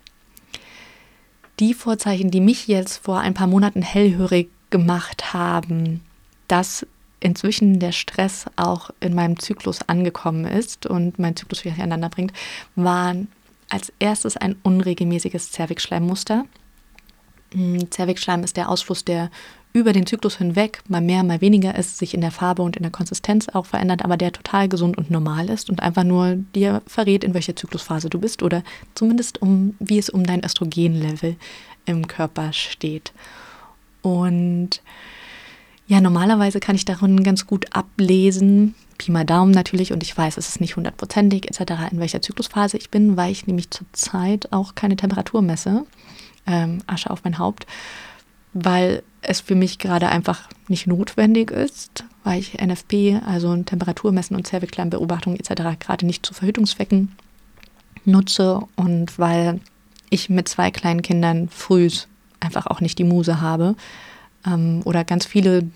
Die 1.61 1.75
Vorzeichen, 1.75 2.31
die 2.31 2.41
mich 2.41 2.67
jetzt 2.67 2.99
vor 2.99 3.21
ein 3.21 3.35
paar 3.35 3.47
Monaten 3.47 3.83
hellhörig 3.83 4.49
gemacht 4.71 5.33
haben, 5.33 6.01
dass 6.49 6.87
inzwischen 7.21 7.79
der 7.79 7.93
Stress 7.93 8.47
auch 8.57 8.91
in 9.01 9.15
meinem 9.15 9.39
Zyklus 9.39 9.81
angekommen 9.87 10.45
ist 10.45 10.87
und 10.87 11.19
mein 11.19 11.37
Zyklus 11.37 11.65
wieder 11.65 11.75
durcheinander 11.75 12.09
bringt, 12.09 12.33
waren 12.75 13.29
als 13.69 13.93
erstes 13.99 14.37
ein 14.37 14.57
unregelmäßiges 14.63 15.53
Zervixschleimmuster. 15.53 16.45
Hm, 17.53 17.91
Zervixschleim 17.91 18.45
ist 18.45 18.57
der 18.57 18.69
Ausfluss 18.69 19.05
der 19.05 19.31
über 19.73 19.93
den 19.93 20.07
Zyklus 20.07 20.37
hinweg 20.37 20.83
mal 20.89 21.01
mehr, 21.01 21.23
mal 21.23 21.41
weniger 21.41 21.75
ist, 21.77 21.99
sich 21.99 22.15
in 22.15 22.21
der 22.21 22.31
Farbe 22.31 22.63
und 22.63 22.77
in 22.77 22.83
der 22.83 22.93
Konsistenz 22.93 23.49
auch 23.49 23.67
verändert, 23.67 24.05
aber 24.05 24.17
der 24.17 24.33
total 24.33 24.69
gesund 24.69 24.99
und 24.99 25.11
normal 25.11 25.49
ist 25.49 25.71
und 25.71 25.83
einfach 25.83 26.05
nur 26.05 26.37
dir 26.55 26.83
verrät, 26.87 27.25
in 27.25 27.35
welcher 27.35 27.57
Zyklusphase 27.57 28.11
du 28.11 28.19
bist 28.19 28.43
oder 28.43 28.63
zumindest 28.95 29.41
um, 29.41 29.75
wie 29.79 29.99
es 29.99 30.11
um 30.11 30.25
dein 30.25 30.45
Östrogenlevel 30.45 31.37
im 31.87 32.07
Körper 32.07 32.53
steht. 32.53 33.13
Und 34.03 34.83
ja, 35.87 36.01
normalerweise 36.01 36.61
kann 36.61 36.77
ich 36.77 36.85
darin 36.85 37.23
ganz 37.23 37.47
gut 37.47 37.67
ablesen, 37.75 38.75
Pi 38.99 39.11
mal 39.11 39.25
Daumen 39.25 39.53
natürlich, 39.53 39.93
und 39.93 40.03
ich 40.03 40.17
weiß, 40.17 40.37
es 40.37 40.49
ist 40.49 40.61
nicht 40.61 40.77
hundertprozentig 40.77 41.47
etc., 41.49 41.73
in 41.91 41.99
welcher 41.99 42.23
Zyklusphase 42.23 42.77
ich 42.77 42.91
bin, 42.91 43.17
weil 43.17 43.33
ich 43.33 43.47
nämlich 43.47 43.71
zurzeit 43.71 44.53
auch 44.53 44.75
keine 44.75 44.97
Temperatur 44.97 45.43
messe. 45.43 45.87
Ähm, 46.47 46.83
Asche 46.87 47.11
auf 47.11 47.25
mein 47.25 47.39
Haupt, 47.39 47.67
weil 48.53 49.03
es 49.23 49.41
für 49.41 49.55
mich 49.55 49.79
gerade 49.79 50.09
einfach 50.09 50.49
nicht 50.69 50.87
notwendig 50.87 51.51
ist, 51.51 52.05
weil 52.25 52.41
ich 52.41 52.61
NFP, 52.61 53.21
also 53.27 53.57
Temperaturmessen 53.63 54.37
und 54.37 54.47
Zervixschleimbeobachtung 54.47 55.37
etc. 55.37 55.79
gerade 55.79 56.07
nicht 56.07 56.27
zu 56.27 56.35
Verhütungszwecken 56.35 57.13
nutze 58.05 58.61
und 58.77 59.19
weil 59.19 59.61
ich 60.11 60.29
mit 60.29 60.49
zwei 60.49 60.71
kleinen 60.71 61.03
Kindern 61.03 61.49
früh 61.49 61.89
einfach 62.41 62.67
auch 62.67 62.81
nicht 62.81 62.99
die 62.99 63.05
Muse 63.05 63.41
habe 63.41 63.77
ähm, 64.47 64.83
oder 64.85 65.05
ganz 65.05 65.25
viele 65.25 65.69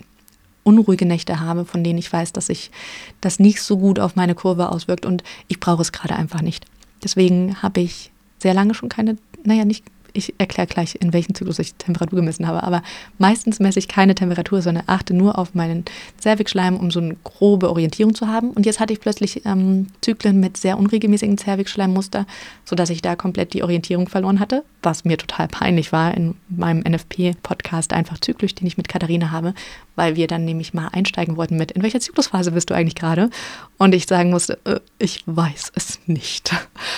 unruhige 0.65 1.07
Nächte 1.07 1.41
habe, 1.41 1.65
von 1.65 1.85
denen 1.85 1.99
ich 1.99 2.13
weiß, 2.13 2.33
dass 2.33 2.47
sich 2.47 2.73
das 3.21 3.39
nicht 3.39 3.63
so 3.63 3.79
gut 3.79 4.01
auf 4.01 4.17
meine 4.17 4.35
Kurve 4.35 4.71
auswirkt 4.71 5.07
und 5.07 5.23
ich 5.47 5.61
brauche 5.61 5.83
es 5.83 5.93
gerade 5.93 6.17
einfach 6.17 6.43
nicht. 6.43 6.67
Deswegen 7.05 7.63
habe 7.63 7.81
ich 7.81 8.11
sehr 8.39 8.53
lange 8.53 8.75
schon 8.75 8.89
keine, 8.89 9.17
naja, 9.45 9.65
nicht 9.65 9.85
ich 10.17 10.35
erkläre 10.39 10.67
gleich, 10.67 10.97
in 11.01 11.13
welchem 11.13 11.35
Zyklus 11.35 11.59
ich 11.59 11.75
Temperatur 11.75 12.19
gemessen 12.19 12.47
habe, 12.47 12.63
aber 12.63 12.83
meistens 13.19 13.61
messe 13.61 13.79
ich 13.79 13.89
keine 13.89 14.15
Temperatur, 14.15 14.63
sondern 14.63 14.85
achte 14.87 15.15
nur 15.15 15.39
auf 15.39 15.55
meinen 15.55 15.85
Zervixschleim, 16.19 16.77
um 16.77 16.91
so 16.91 17.01
eine 17.01 17.17
grobe 17.25 17.71
Orientierung 17.71 18.15
zu 18.15 18.29
haben. 18.29 18.51
Und 18.51 18.67
jetzt 18.67 18.81
hatte 18.81 18.93
ich 18.93 19.01
plötzlich 19.01 19.45
ähm, 19.45 19.89
Zyklen 20.01 20.41
mit 20.41 20.57
sehr 20.57 20.79
unregelmäßigen 20.79 21.39
Zervixschleimmuster, 21.39 22.27
sodass 22.65 22.91
ich 22.91 23.03
da 23.03 23.17
komplett 23.17 23.53
die 23.55 23.63
Orientierung 23.63 24.09
verloren 24.09 24.41
hatte, 24.41 24.65
was 24.83 25.05
mir 25.05 25.19
total 25.19 25.49
peinlich 25.49 25.93
war 25.93 26.15
in 26.15 26.35
meinem 26.49 26.81
NFP-Podcast 26.81 27.93
einfach 27.93 28.19
zyklisch, 28.19 28.55
den 28.55 28.67
ich 28.67 28.77
mit 28.77 28.89
Katharina 28.89 29.31
habe, 29.31 29.55
weil 29.95 30.17
wir 30.17 30.27
dann 30.27 30.45
nämlich 30.45 30.75
mal 30.75 30.89
einsteigen 30.89 31.37
wollten 31.37 31.57
mit, 31.57 31.73
in 31.73 31.83
welcher 31.83 32.01
Zyklusphase 32.01 32.53
bist 32.53 32.71
du 32.71 32.75
eigentlich 32.75 32.95
gerade? 32.95 33.31
Und 33.79 33.95
ich 33.95 34.07
sagen 34.07 34.31
musste, 34.31 34.59
äh, 34.65 34.81
ich 34.99 35.23
weiß 35.27 35.73
es 35.75 36.01
nicht. 36.07 36.55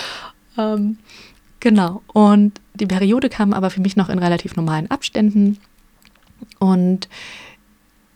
ähm, 0.57 0.97
Genau. 1.59 2.01
Und 2.13 2.59
die 2.73 2.87
Periode 2.87 3.29
kam 3.29 3.53
aber 3.53 3.69
für 3.69 3.81
mich 3.81 3.95
noch 3.95 4.09
in 4.09 4.19
relativ 4.19 4.55
normalen 4.55 4.89
Abständen. 4.89 5.57
Und 6.59 7.09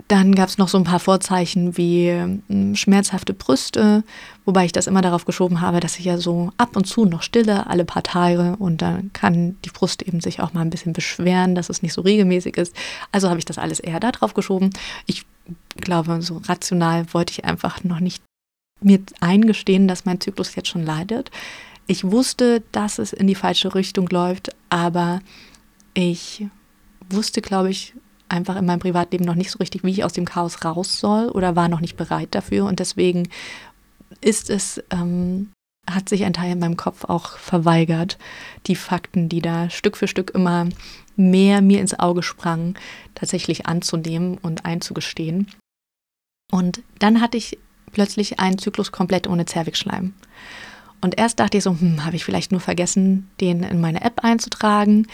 dann 0.07 0.35
gab 0.35 0.49
es 0.49 0.57
noch 0.57 0.67
so 0.67 0.77
ein 0.77 0.83
paar 0.83 0.99
Vorzeichen 0.99 1.77
wie 1.77 2.11
hm, 2.11 2.75
schmerzhafte 2.75 3.33
Brüste, 3.33 4.03
wobei 4.45 4.65
ich 4.65 4.71
das 4.71 4.87
immer 4.87 5.01
darauf 5.01 5.25
geschoben 5.25 5.61
habe, 5.61 5.79
dass 5.79 5.97
ich 5.97 6.05
ja 6.05 6.17
so 6.17 6.51
ab 6.57 6.75
und 6.75 6.85
zu 6.85 7.05
noch 7.05 7.21
stille, 7.21 7.67
alle 7.67 7.85
paar 7.85 8.03
Tage. 8.03 8.55
Und 8.59 8.81
dann 8.81 9.11
kann 9.13 9.57
die 9.65 9.69
Brust 9.69 10.01
eben 10.03 10.21
sich 10.21 10.41
auch 10.41 10.53
mal 10.53 10.61
ein 10.61 10.69
bisschen 10.69 10.93
beschweren, 10.93 11.55
dass 11.55 11.69
es 11.69 11.81
nicht 11.81 11.93
so 11.93 12.01
regelmäßig 12.01 12.57
ist. 12.57 12.75
Also 13.11 13.29
habe 13.29 13.39
ich 13.39 13.45
das 13.45 13.57
alles 13.57 13.79
eher 13.79 13.99
darauf 13.99 14.33
geschoben. 14.33 14.71
Ich 15.05 15.25
glaube, 15.77 16.21
so 16.21 16.41
rational 16.45 17.05
wollte 17.13 17.31
ich 17.31 17.45
einfach 17.45 17.83
noch 17.83 17.99
nicht 17.99 18.23
mir 18.81 18.99
eingestehen, 19.21 19.87
dass 19.87 20.05
mein 20.05 20.19
Zyklus 20.19 20.55
jetzt 20.55 20.69
schon 20.69 20.85
leidet. 20.85 21.31
Ich 21.87 22.09
wusste, 22.09 22.63
dass 22.71 22.97
es 22.97 23.13
in 23.13 23.27
die 23.27 23.35
falsche 23.35 23.75
Richtung 23.75 24.07
läuft, 24.07 24.55
aber 24.69 25.21
ich 25.93 26.47
wusste, 27.09 27.41
glaube 27.41 27.69
ich, 27.69 27.93
einfach 28.29 28.55
in 28.55 28.65
meinem 28.65 28.79
Privatleben 28.79 29.25
noch 29.25 29.35
nicht 29.35 29.51
so 29.51 29.59
richtig, 29.59 29.83
wie 29.83 29.91
ich 29.91 30.03
aus 30.03 30.13
dem 30.13 30.25
Chaos 30.25 30.63
raus 30.65 30.99
soll 30.99 31.29
oder 31.29 31.55
war 31.55 31.69
noch 31.69 31.81
nicht 31.81 31.97
bereit 31.97 32.29
dafür. 32.31 32.65
Und 32.65 32.79
deswegen 32.79 33.29
ist 34.21 34.49
es, 34.49 34.81
ähm, 34.89 35.51
hat 35.89 36.09
sich 36.09 36.23
ein 36.23 36.33
Teil 36.33 36.53
in 36.53 36.59
meinem 36.59 36.77
Kopf 36.77 37.03
auch 37.03 37.37
verweigert, 37.37 38.17
die 38.67 38.75
Fakten, 38.75 39.29
die 39.29 39.41
da 39.41 39.69
Stück 39.69 39.97
für 39.97 40.07
Stück 40.07 40.31
immer 40.31 40.69
mehr 41.15 41.61
mir 41.61 41.79
ins 41.79 41.99
Auge 41.99 42.23
sprangen, 42.23 42.75
tatsächlich 43.13 43.67
anzunehmen 43.67 44.37
und 44.37 44.65
einzugestehen. 44.65 45.51
Und 46.51 46.81
dann 46.99 47.21
hatte 47.21 47.37
ich 47.37 47.59
plötzlich 47.91 48.39
einen 48.39 48.57
Zyklus 48.57 48.91
komplett 48.91 49.27
ohne 49.27 49.45
Zervixschleim. 49.45 50.13
Und 51.03 51.17
erst 51.17 51.39
dachte 51.39 51.57
ich 51.57 51.63
so, 51.63 51.77
hm, 51.77 52.05
habe 52.05 52.15
ich 52.15 52.23
vielleicht 52.23 52.51
nur 52.51 52.61
vergessen, 52.61 53.29
den 53.41 53.63
in 53.63 53.81
meine 53.81 54.03
App 54.03 54.23
einzutragen? 54.23 55.07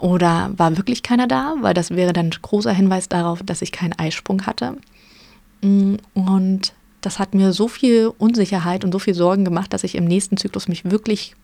Oder 0.00 0.50
war 0.56 0.76
wirklich 0.76 1.02
keiner 1.02 1.26
da? 1.26 1.56
Weil 1.60 1.74
das 1.74 1.90
wäre 1.90 2.12
dann 2.12 2.26
ein 2.26 2.42
großer 2.42 2.72
Hinweis 2.72 3.08
darauf, 3.08 3.42
dass 3.42 3.62
ich 3.62 3.72
keinen 3.72 3.92
Eisprung 3.98 4.46
hatte. 4.46 4.76
Mm, 5.60 5.96
und 6.14 6.72
das 7.00 7.18
hat 7.18 7.34
mir 7.34 7.52
so 7.52 7.68
viel 7.68 8.12
Unsicherheit 8.18 8.84
und 8.84 8.92
so 8.92 8.98
viel 8.98 9.14
Sorgen 9.14 9.44
gemacht, 9.44 9.72
dass 9.72 9.84
ich 9.84 9.94
im 9.94 10.04
nächsten 10.04 10.36
Zyklus 10.36 10.68
mich 10.68 10.84
wirklich 10.84 11.34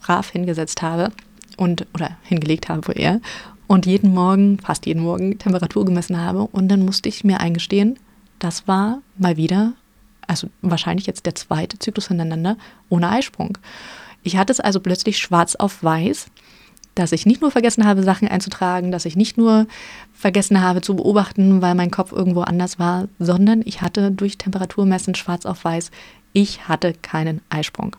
brav 0.00 0.30
hingesetzt 0.30 0.82
habe 0.82 1.12
und 1.56 1.86
oder 1.94 2.16
hingelegt 2.24 2.68
habe 2.68 2.86
wo 2.88 2.92
er 2.92 3.20
und 3.68 3.86
jeden 3.86 4.12
Morgen, 4.12 4.58
fast 4.58 4.86
jeden 4.86 5.02
Morgen 5.02 5.38
Temperatur 5.38 5.84
gemessen 5.84 6.20
habe 6.20 6.42
und 6.42 6.68
dann 6.68 6.84
musste 6.84 7.08
ich 7.08 7.24
mir 7.24 7.40
eingestehen, 7.40 7.98
das 8.38 8.66
war 8.66 9.00
mal 9.16 9.36
wieder 9.36 9.74
also 10.26 10.48
wahrscheinlich 10.60 11.06
jetzt 11.06 11.26
der 11.26 11.34
zweite 11.34 11.78
Zyklus 11.78 12.08
hintereinander, 12.08 12.56
ohne 12.88 13.08
Eisprung. 13.08 13.58
Ich 14.22 14.36
hatte 14.36 14.52
es 14.52 14.60
also 14.60 14.80
plötzlich 14.80 15.18
schwarz 15.18 15.56
auf 15.56 15.82
weiß, 15.82 16.26
dass 16.94 17.12
ich 17.12 17.26
nicht 17.26 17.40
nur 17.40 17.50
vergessen 17.50 17.86
habe, 17.86 18.02
Sachen 18.02 18.28
einzutragen, 18.28 18.92
dass 18.92 19.06
ich 19.06 19.16
nicht 19.16 19.38
nur 19.38 19.66
vergessen 20.12 20.60
habe 20.60 20.82
zu 20.82 20.94
beobachten, 20.94 21.62
weil 21.62 21.74
mein 21.74 21.90
Kopf 21.90 22.12
irgendwo 22.12 22.42
anders 22.42 22.78
war, 22.78 23.08
sondern 23.18 23.62
ich 23.64 23.80
hatte 23.80 24.10
durch 24.10 24.38
Temperaturmessen 24.38 25.14
schwarz 25.14 25.46
auf 25.46 25.64
weiß, 25.64 25.90
ich 26.32 26.68
hatte 26.68 26.94
keinen 27.00 27.40
Eisprung. 27.48 27.96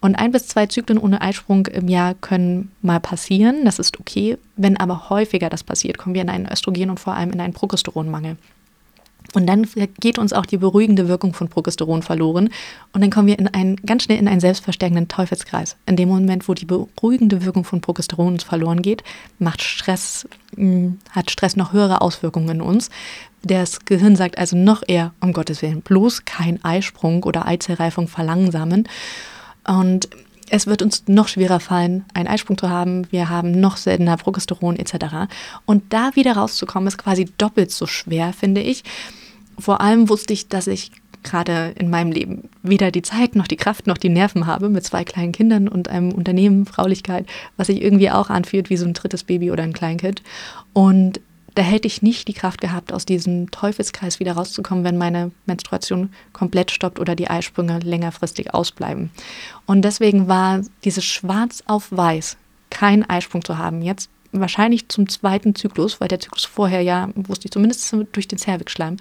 Und 0.00 0.16
ein 0.16 0.32
bis 0.32 0.48
zwei 0.48 0.66
Zyklen 0.66 0.98
ohne 0.98 1.20
Eisprung 1.20 1.66
im 1.66 1.86
Jahr 1.86 2.14
können 2.14 2.72
mal 2.82 2.98
passieren, 2.98 3.64
das 3.64 3.78
ist 3.78 4.00
okay. 4.00 4.36
Wenn 4.56 4.76
aber 4.76 5.10
häufiger 5.10 5.48
das 5.48 5.62
passiert, 5.62 5.96
kommen 5.96 6.14
wir 6.14 6.22
in 6.22 6.28
einen 6.28 6.50
Östrogen 6.50 6.90
und 6.90 6.98
vor 6.98 7.14
allem 7.14 7.30
in 7.30 7.40
einen 7.40 7.52
Progesteronmangel. 7.52 8.36
Und 9.32 9.46
dann 9.46 9.66
geht 10.00 10.18
uns 10.18 10.32
auch 10.32 10.46
die 10.46 10.58
beruhigende 10.58 11.08
Wirkung 11.08 11.32
von 11.32 11.48
Progesteron 11.48 12.02
verloren. 12.02 12.50
Und 12.92 13.00
dann 13.00 13.10
kommen 13.10 13.28
wir 13.28 13.38
in 13.38 13.48
einen, 13.48 13.76
ganz 13.76 14.04
schnell 14.04 14.18
in 14.18 14.28
einen 14.28 14.40
selbstverstärkenden 14.40 15.08
Teufelskreis. 15.08 15.76
In 15.86 15.96
dem 15.96 16.08
Moment, 16.08 16.48
wo 16.48 16.54
die 16.54 16.66
beruhigende 16.66 17.44
Wirkung 17.44 17.64
von 17.64 17.80
Progesteron 17.80 18.34
uns 18.34 18.44
verloren 18.44 18.82
geht, 18.82 19.02
macht 19.38 19.62
Stress, 19.62 20.28
hm, 20.56 20.98
hat 21.10 21.30
Stress 21.30 21.56
noch 21.56 21.72
höhere 21.72 22.02
Auswirkungen 22.02 22.48
in 22.50 22.60
uns. 22.60 22.90
Das 23.42 23.84
Gehirn 23.84 24.16
sagt 24.16 24.38
also 24.38 24.56
noch 24.56 24.82
eher, 24.86 25.12
um 25.20 25.32
Gottes 25.32 25.62
Willen, 25.62 25.80
bloß 25.80 26.24
kein 26.24 26.62
Eisprung 26.64 27.24
oder 27.24 27.46
Eizellreifung 27.46 28.06
verlangsamen. 28.06 28.88
Und 29.66 30.08
es 30.50 30.66
wird 30.66 30.82
uns 30.82 31.04
noch 31.08 31.28
schwerer 31.28 31.60
fallen, 31.60 32.04
einen 32.12 32.28
Eisprung 32.28 32.58
zu 32.58 32.68
haben. 32.68 33.10
Wir 33.10 33.30
haben 33.30 33.52
noch 33.52 33.78
seltener 33.78 34.18
Progesteron 34.18 34.76
etc. 34.76 35.32
Und 35.64 35.92
da 35.94 36.14
wieder 36.14 36.36
rauszukommen, 36.36 36.88
ist 36.88 36.98
quasi 36.98 37.32
doppelt 37.38 37.70
so 37.72 37.86
schwer, 37.86 38.34
finde 38.34 38.60
ich 38.60 38.84
vor 39.58 39.80
allem 39.80 40.08
wusste 40.08 40.32
ich, 40.32 40.48
dass 40.48 40.66
ich 40.66 40.90
gerade 41.22 41.72
in 41.78 41.90
meinem 41.90 42.12
Leben 42.12 42.48
weder 42.62 42.90
die 42.90 43.02
Zeit 43.02 43.36
noch 43.36 43.46
die 43.46 43.56
Kraft 43.56 43.86
noch 43.86 43.98
die 43.98 44.08
Nerven 44.08 44.46
habe 44.46 44.68
mit 44.68 44.84
zwei 44.84 45.04
kleinen 45.04 45.32
Kindern 45.32 45.68
und 45.68 45.88
einem 45.88 46.12
Unternehmen 46.12 46.66
Fraulichkeit, 46.66 47.26
was 47.56 47.68
sich 47.68 47.80
irgendwie 47.80 48.10
auch 48.10 48.30
anfühlt 48.30 48.70
wie 48.70 48.76
so 48.76 48.84
ein 48.84 48.94
drittes 48.94 49.24
Baby 49.24 49.50
oder 49.50 49.62
ein 49.62 49.72
Kleinkind. 49.72 50.22
Und 50.72 51.20
da 51.54 51.62
hätte 51.62 51.86
ich 51.86 52.02
nicht 52.02 52.28
die 52.28 52.32
Kraft 52.32 52.60
gehabt, 52.60 52.92
aus 52.92 53.04
diesem 53.04 53.50
Teufelskreis 53.50 54.20
wieder 54.20 54.32
rauszukommen, 54.32 54.84
wenn 54.84 54.96
meine 54.96 55.32
Menstruation 55.44 56.10
komplett 56.32 56.70
stoppt 56.70 56.98
oder 56.98 57.14
die 57.14 57.28
Eisprünge 57.28 57.78
längerfristig 57.80 58.54
ausbleiben. 58.54 59.10
Und 59.66 59.82
deswegen 59.82 60.28
war 60.28 60.62
dieses 60.84 61.04
Schwarz 61.04 61.62
auf 61.66 61.88
Weiß, 61.90 62.38
kein 62.70 63.08
Eisprung 63.08 63.44
zu 63.44 63.58
haben, 63.58 63.82
jetzt 63.82 64.08
wahrscheinlich 64.32 64.88
zum 64.88 65.10
zweiten 65.10 65.54
Zyklus, 65.54 66.00
weil 66.00 66.08
der 66.08 66.20
Zyklus 66.20 66.46
vorher 66.46 66.80
ja, 66.80 67.10
wusste 67.14 67.46
ich 67.46 67.50
zumindest 67.50 67.94
durch 68.12 68.28
den 68.28 68.38
Zervixschleim, 68.38 68.96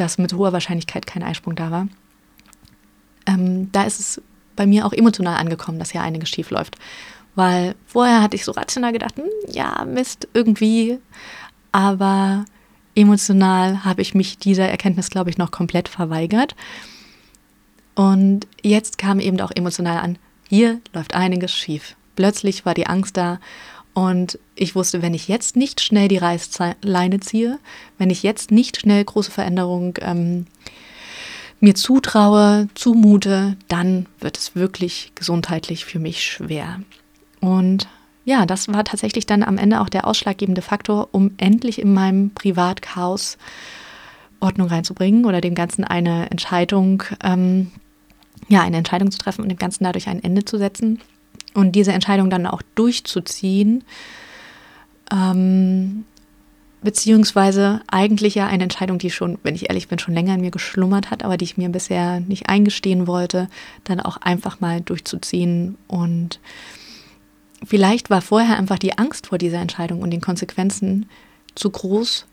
dass 0.00 0.18
mit 0.18 0.32
hoher 0.32 0.52
Wahrscheinlichkeit 0.52 1.06
kein 1.06 1.22
Eisprung 1.22 1.54
da 1.54 1.70
war. 1.70 1.88
Ähm, 3.26 3.70
da 3.72 3.84
ist 3.84 4.00
es 4.00 4.22
bei 4.56 4.66
mir 4.66 4.86
auch 4.86 4.92
emotional 4.92 5.36
angekommen, 5.36 5.78
dass 5.78 5.92
hier 5.92 6.02
einiges 6.02 6.28
schief 6.28 6.50
läuft. 6.50 6.76
Weil 7.34 7.74
vorher 7.86 8.22
hatte 8.22 8.36
ich 8.36 8.44
so 8.44 8.52
rational 8.52 8.92
gedacht, 8.92 9.16
hm, 9.16 9.24
ja, 9.48 9.84
Mist, 9.84 10.28
irgendwie. 10.34 10.98
Aber 11.72 12.44
emotional 12.94 13.84
habe 13.84 14.02
ich 14.02 14.14
mich 14.14 14.38
dieser 14.38 14.68
Erkenntnis, 14.68 15.10
glaube 15.10 15.30
ich, 15.30 15.38
noch 15.38 15.50
komplett 15.50 15.88
verweigert. 15.88 16.56
Und 17.94 18.46
jetzt 18.62 18.98
kam 18.98 19.20
eben 19.20 19.40
auch 19.40 19.52
emotional 19.54 19.98
an, 19.98 20.18
hier 20.48 20.80
läuft 20.92 21.14
einiges 21.14 21.52
schief. 21.54 21.96
Plötzlich 22.16 22.66
war 22.66 22.74
die 22.74 22.86
Angst 22.86 23.16
da 23.16 23.38
und 23.94 24.38
ich 24.54 24.74
wusste, 24.74 25.02
wenn 25.02 25.14
ich 25.14 25.28
jetzt 25.28 25.56
nicht 25.56 25.80
schnell 25.80 26.08
die 26.08 26.18
Reißleine 26.18 27.20
ziehe, 27.20 27.58
wenn 27.98 28.10
ich 28.10 28.22
jetzt 28.22 28.50
nicht 28.50 28.78
schnell 28.78 29.04
große 29.04 29.30
Veränderungen 29.30 29.94
ähm, 30.00 30.46
mir 31.58 31.74
zutraue, 31.74 32.68
zumute, 32.74 33.56
dann 33.68 34.06
wird 34.20 34.38
es 34.38 34.54
wirklich 34.54 35.12
gesundheitlich 35.14 35.84
für 35.84 35.98
mich 35.98 36.24
schwer. 36.24 36.80
Und 37.40 37.88
ja, 38.24 38.46
das 38.46 38.68
war 38.68 38.84
tatsächlich 38.84 39.26
dann 39.26 39.42
am 39.42 39.58
Ende 39.58 39.80
auch 39.80 39.88
der 39.88 40.06
ausschlaggebende 40.06 40.62
Faktor, 40.62 41.08
um 41.12 41.32
endlich 41.36 41.80
in 41.80 41.92
meinem 41.92 42.30
Privatchaos 42.30 43.38
Ordnung 44.38 44.68
reinzubringen 44.68 45.26
oder 45.26 45.40
dem 45.40 45.54
Ganzen 45.54 45.84
eine 45.84 46.30
Entscheidung, 46.30 47.02
ähm, 47.22 47.72
ja, 48.48 48.62
eine 48.62 48.78
Entscheidung 48.78 49.10
zu 49.10 49.18
treffen 49.18 49.42
und 49.42 49.48
dem 49.48 49.58
Ganzen 49.58 49.84
dadurch 49.84 50.08
ein 50.08 50.22
Ende 50.22 50.44
zu 50.44 50.56
setzen 50.56 51.00
und 51.54 51.72
diese 51.72 51.92
Entscheidung 51.92 52.30
dann 52.30 52.46
auch 52.46 52.62
durchzuziehen, 52.74 53.84
ähm, 55.12 56.04
beziehungsweise 56.82 57.80
eigentlich 57.88 58.34
ja 58.34 58.46
eine 58.46 58.62
Entscheidung, 58.62 58.98
die 58.98 59.10
schon, 59.10 59.38
wenn 59.42 59.54
ich 59.54 59.68
ehrlich 59.68 59.88
bin, 59.88 59.98
schon 59.98 60.14
länger 60.14 60.34
in 60.34 60.40
mir 60.40 60.50
geschlummert 60.50 61.10
hat, 61.10 61.24
aber 61.24 61.36
die 61.36 61.44
ich 61.44 61.56
mir 61.56 61.68
bisher 61.68 62.20
nicht 62.20 62.48
eingestehen 62.48 63.06
wollte, 63.06 63.48
dann 63.84 64.00
auch 64.00 64.16
einfach 64.18 64.60
mal 64.60 64.80
durchzuziehen. 64.80 65.76
Und 65.88 66.40
vielleicht 67.64 68.08
war 68.08 68.22
vorher 68.22 68.56
einfach 68.56 68.78
die 68.78 68.96
Angst 68.96 69.26
vor 69.26 69.38
dieser 69.38 69.58
Entscheidung 69.58 70.00
und 70.00 70.10
den 70.10 70.20
Konsequenzen 70.22 71.08
zu 71.54 71.70
groß, 71.70 72.26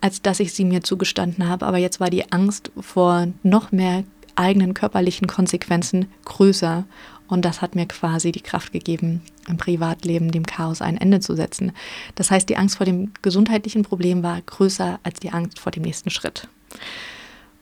als 0.00 0.22
dass 0.22 0.40
ich 0.40 0.52
sie 0.52 0.64
mir 0.64 0.82
zugestanden 0.82 1.48
habe. 1.48 1.66
Aber 1.66 1.78
jetzt 1.78 1.98
war 1.98 2.10
die 2.10 2.30
Angst 2.30 2.70
vor 2.78 3.26
noch 3.42 3.72
mehr 3.72 4.04
eigenen 4.36 4.74
körperlichen 4.74 5.26
Konsequenzen 5.26 6.06
größer. 6.24 6.84
Und 7.26 7.44
das 7.44 7.62
hat 7.62 7.74
mir 7.74 7.86
quasi 7.86 8.32
die 8.32 8.42
Kraft 8.42 8.72
gegeben, 8.72 9.22
im 9.48 9.56
Privatleben 9.56 10.30
dem 10.30 10.44
Chaos 10.44 10.82
ein 10.82 10.98
Ende 10.98 11.20
zu 11.20 11.34
setzen. 11.34 11.72
Das 12.14 12.30
heißt, 12.30 12.48
die 12.48 12.56
Angst 12.56 12.76
vor 12.76 12.86
dem 12.86 13.12
gesundheitlichen 13.22 13.82
Problem 13.82 14.22
war 14.22 14.40
größer 14.42 15.00
als 15.02 15.20
die 15.20 15.30
Angst 15.30 15.58
vor 15.58 15.72
dem 15.72 15.82
nächsten 15.82 16.10
Schritt. 16.10 16.48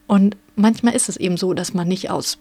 Und 0.09 0.37
manchmal 0.57 0.95
ist 0.95 1.09
es 1.09 1.17
eben 1.17 1.37
so, 1.37 1.55
dass 1.55 1.75
man 1.75 1.87
nicht 1.87 2.11
aus 2.11 2.39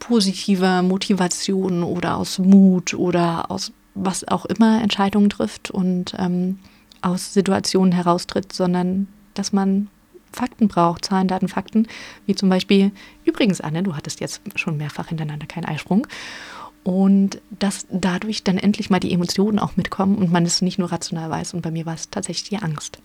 positiver 0.00 0.82
Motivation 0.82 1.82
oder 1.82 2.16
aus 2.16 2.38
Mut 2.38 2.94
oder 2.94 3.50
aus 3.50 3.72
was 3.94 4.26
auch 4.26 4.44
immer 4.44 4.82
Entscheidungen 4.82 5.30
trifft 5.30 5.70
und 5.70 6.14
ähm, 6.18 6.58
aus 7.00 7.32
Situationen 7.32 7.92
heraustritt, 7.92 8.52
sondern 8.52 9.06
dass 9.34 9.52
man 9.52 9.88
Fakten 10.32 10.66
braucht, 10.66 11.04
Zahlen, 11.04 11.28
Daten, 11.28 11.48
Fakten, 11.48 11.86
wie 12.26 12.34
zum 12.34 12.48
Beispiel, 12.48 12.90
übrigens, 13.24 13.60
Anne, 13.60 13.84
du 13.84 13.94
hattest 13.94 14.20
jetzt 14.20 14.42
schon 14.56 14.76
mehrfach 14.76 15.08
hintereinander 15.08 15.46
keinen 15.46 15.66
Eisprung 15.66 16.08
und 16.84 17.40
dass 17.50 17.86
dadurch 17.90 18.44
dann 18.44 18.58
endlich 18.58 18.90
mal 18.90 19.00
die 19.00 19.12
Emotionen 19.12 19.58
auch 19.58 19.76
mitkommen 19.76 20.18
und 20.18 20.30
man 20.30 20.44
es 20.44 20.62
nicht 20.62 20.78
nur 20.78 20.92
rational 20.92 21.30
weiß. 21.30 21.54
Und 21.54 21.62
bei 21.62 21.70
mir 21.70 21.86
war 21.86 21.94
es 21.94 22.10
tatsächlich 22.10 22.50
die 22.50 22.58
Angst. 22.58 22.98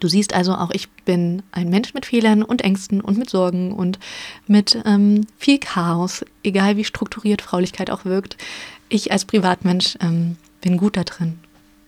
Du 0.00 0.08
siehst 0.08 0.34
also, 0.34 0.54
auch 0.54 0.72
ich 0.72 0.90
bin 0.90 1.44
ein 1.52 1.68
Mensch 1.68 1.94
mit 1.94 2.06
Fehlern 2.06 2.42
und 2.42 2.62
Ängsten 2.62 3.00
und 3.00 3.18
mit 3.18 3.30
Sorgen 3.30 3.72
und 3.72 4.00
mit 4.48 4.76
ähm, 4.84 5.26
viel 5.38 5.58
Chaos, 5.58 6.24
egal 6.42 6.76
wie 6.76 6.84
strukturiert 6.84 7.40
Fraulichkeit 7.40 7.88
auch 7.88 8.04
wirkt. 8.04 8.36
Ich 8.88 9.12
als 9.12 9.24
Privatmensch 9.24 9.96
ähm, 10.00 10.36
bin 10.60 10.76
gut 10.76 10.96
da 10.96 11.04
drin, 11.04 11.38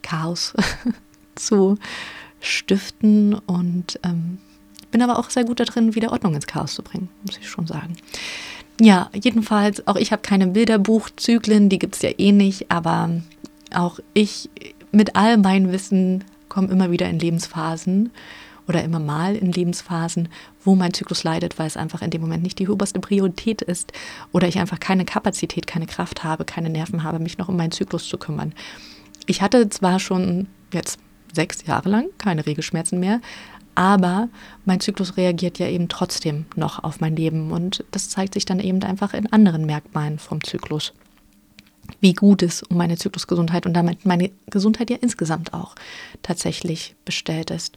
Chaos 0.03 0.55
zu 1.35 1.77
stiften 2.39 3.35
und 3.35 3.99
ähm, 4.05 4.39
bin 4.93 5.03
aber 5.03 5.19
auch 5.19 5.31
sehr 5.31 5.45
gut 5.45 5.59
da 5.59 5.65
drin, 5.65 5.97
wieder 5.97 6.13
Ordnung 6.13 6.37
ins 6.37 6.47
Chaos 6.47 6.75
zu 6.75 6.85
bringen, 6.85 7.09
muss 7.27 7.37
ich 7.39 7.49
schon 7.49 7.67
sagen. 7.67 7.97
Ja, 8.81 9.09
jedenfalls, 9.15 9.87
auch 9.87 9.97
ich 9.97 10.11
habe 10.11 10.23
keine 10.23 10.49
Bilderbuchzyklen, 10.49 11.69
die 11.69 11.79
gibt 11.79 11.95
es 11.97 12.03
ja 12.03 12.11
eh 12.19 12.33
nicht, 12.33 12.71
aber 12.71 13.11
auch 13.73 14.01
ich 14.15 14.51
mit 14.91 15.17
all 15.17 15.39
meinem 15.39 15.71
Wissen 15.71 16.25
komme 16.49 16.69
immer 16.69 16.91
wieder 16.91 17.09
in 17.09 17.19
Lebensphasen 17.19 18.11
oder 18.67 18.83
immer 18.83 19.01
mal 19.01 19.37
in 19.37 19.53
Lebensphasen, 19.53 20.29
wo 20.65 20.75
mein 20.75 20.95
Zyklus 20.95 21.25
leidet, 21.25 21.59
weil 21.59 21.67
es 21.67 21.77
einfach 21.77 22.03
in 22.03 22.11
dem 22.11 22.21
Moment 22.21 22.43
nicht 22.43 22.59
die 22.59 22.69
oberste 22.69 23.01
Priorität 23.01 23.63
ist 23.63 23.93
oder 24.33 24.49
ich 24.49 24.59
einfach 24.59 24.81
keine 24.81 25.05
Kapazität, 25.05 25.67
keine 25.67 25.87
Kraft 25.87 26.25
habe, 26.25 26.45
keine 26.45 26.71
Nerven 26.71 27.03
habe, 27.03 27.19
mich 27.19 27.39
noch 27.39 27.49
um 27.49 27.57
meinen 27.57 27.73
Zyklus 27.73 28.09
zu 28.09 28.19
kümmern. 28.19 28.55
Ich 29.27 29.43
hatte 29.43 29.69
zwar 29.69 30.01
schon 30.01 30.49
jetzt 30.73 30.99
sechs 31.33 31.67
Jahre 31.67 31.89
lang 31.89 32.07
keine 32.19 32.47
Regelschmerzen 32.47 33.01
mehr, 33.01 33.21
aber 33.75 34.29
mein 34.65 34.81
Zyklus 34.81 35.17
reagiert 35.17 35.59
ja 35.59 35.69
eben 35.69 35.89
trotzdem 35.89 36.47
noch 36.57 36.83
auf 36.83 37.01
mein 37.01 37.17
Leben 37.17 37.51
und 37.51 37.85
das 37.91 38.09
zeigt 38.09 38.35
sich 38.35 38.45
dann 38.45 38.61
eben 38.61 38.83
einfach 38.83 39.15
in 39.15 39.33
anderen 39.33 39.67
Merkmalen 39.67 40.19
vom 40.19 40.43
Zyklus. 40.43 40.93
Wie 42.01 42.15
gut 42.15 42.43
es 42.43 42.63
um 42.63 42.77
meine 42.77 42.97
Zyklusgesundheit 42.97 43.67
und 43.67 43.75
damit 43.75 44.07
meine 44.07 44.31
Gesundheit 44.47 44.91
ja 44.91 44.97
insgesamt 45.01 45.53
auch 45.53 45.75
tatsächlich 46.23 46.95
bestellt 47.05 47.51
ist. 47.51 47.77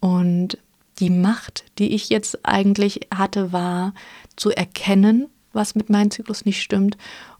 Und 0.00 0.58
die 0.98 1.10
Macht, 1.10 1.64
die 1.78 1.94
ich 1.94 2.08
jetzt 2.08 2.44
eigentlich 2.44 3.00
hatte, 3.14 3.52
war 3.52 3.94
zu 4.36 4.50
erkennen, 4.50 5.28
was 5.52 5.74
mit 5.74 5.90
meinem 5.90 6.10
Zyklus 6.10 6.44
nicht 6.44 6.62
stimmt 6.62 6.96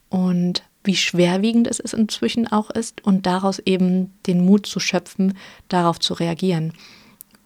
und 0.08 0.62
wie 0.82 0.96
schwerwiegend 0.96 1.68
es 1.68 1.78
inzwischen 1.78 2.50
auch 2.50 2.70
ist 2.70 3.04
und 3.04 3.26
daraus 3.26 3.58
eben 3.60 4.12
den 4.26 4.44
Mut 4.44 4.66
zu 4.66 4.80
schöpfen, 4.80 5.36
darauf 5.68 6.00
zu 6.00 6.14
reagieren. 6.14 6.72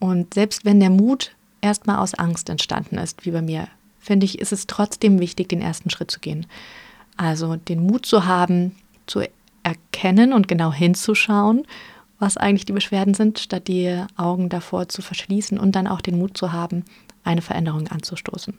Und 0.05 0.35
selbst 0.35 0.67
wenn 0.67 0.81
der 0.81 0.91
Mut 0.91 1.35
erstmal 1.63 1.97
aus 1.97 2.13
Angst 2.13 2.51
entstanden 2.51 2.99
ist, 2.99 3.25
wie 3.25 3.31
bei 3.31 3.41
mir, 3.41 3.69
finde 3.99 4.27
ich, 4.27 4.39
ist 4.39 4.53
es 4.53 4.67
trotzdem 4.67 5.19
wichtig, 5.19 5.49
den 5.49 5.63
ersten 5.63 5.89
Schritt 5.89 6.11
zu 6.11 6.21
gehen. 6.21 6.45
Also 7.17 7.57
den 7.57 7.87
Mut 7.87 8.05
zu 8.05 8.27
haben, 8.27 8.77
zu 9.07 9.23
erkennen 9.63 10.35
und 10.35 10.47
genau 10.47 10.75
hinzuschauen, 10.75 11.67
was 12.19 12.37
eigentlich 12.37 12.67
die 12.67 12.75
Beschwerden 12.75 13.15
sind, 13.15 13.39
statt 13.39 13.67
die 13.67 13.99
Augen 14.19 14.51
davor 14.51 14.91
zu 14.91 15.01
verschließen 15.01 15.59
und 15.59 15.75
dann 15.75 15.87
auch 15.87 16.03
den 16.03 16.19
Mut 16.19 16.37
zu 16.37 16.53
haben, 16.53 16.85
eine 17.25 17.41
Veränderung 17.41 17.89
anzustoßen. 17.89 18.59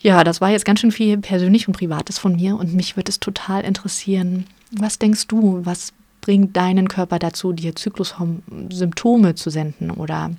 Ja, 0.00 0.24
das 0.24 0.40
war 0.40 0.48
jetzt 0.48 0.64
ganz 0.64 0.80
schön 0.80 0.90
viel 0.90 1.18
persönlich 1.18 1.68
und 1.68 1.76
privates 1.76 2.18
von 2.18 2.36
mir 2.36 2.56
und 2.56 2.72
mich 2.72 2.96
würde 2.96 3.10
es 3.10 3.20
total 3.20 3.62
interessieren, 3.62 4.46
was 4.70 4.98
denkst 4.98 5.26
du, 5.26 5.60
was 5.66 5.92
bringt 6.26 6.56
deinen 6.56 6.88
Körper 6.88 7.20
dazu, 7.20 7.52
dir 7.52 7.76
Zyklussymptome 7.76 9.36
zu 9.36 9.48
senden? 9.48 9.92
Oder 9.92 10.32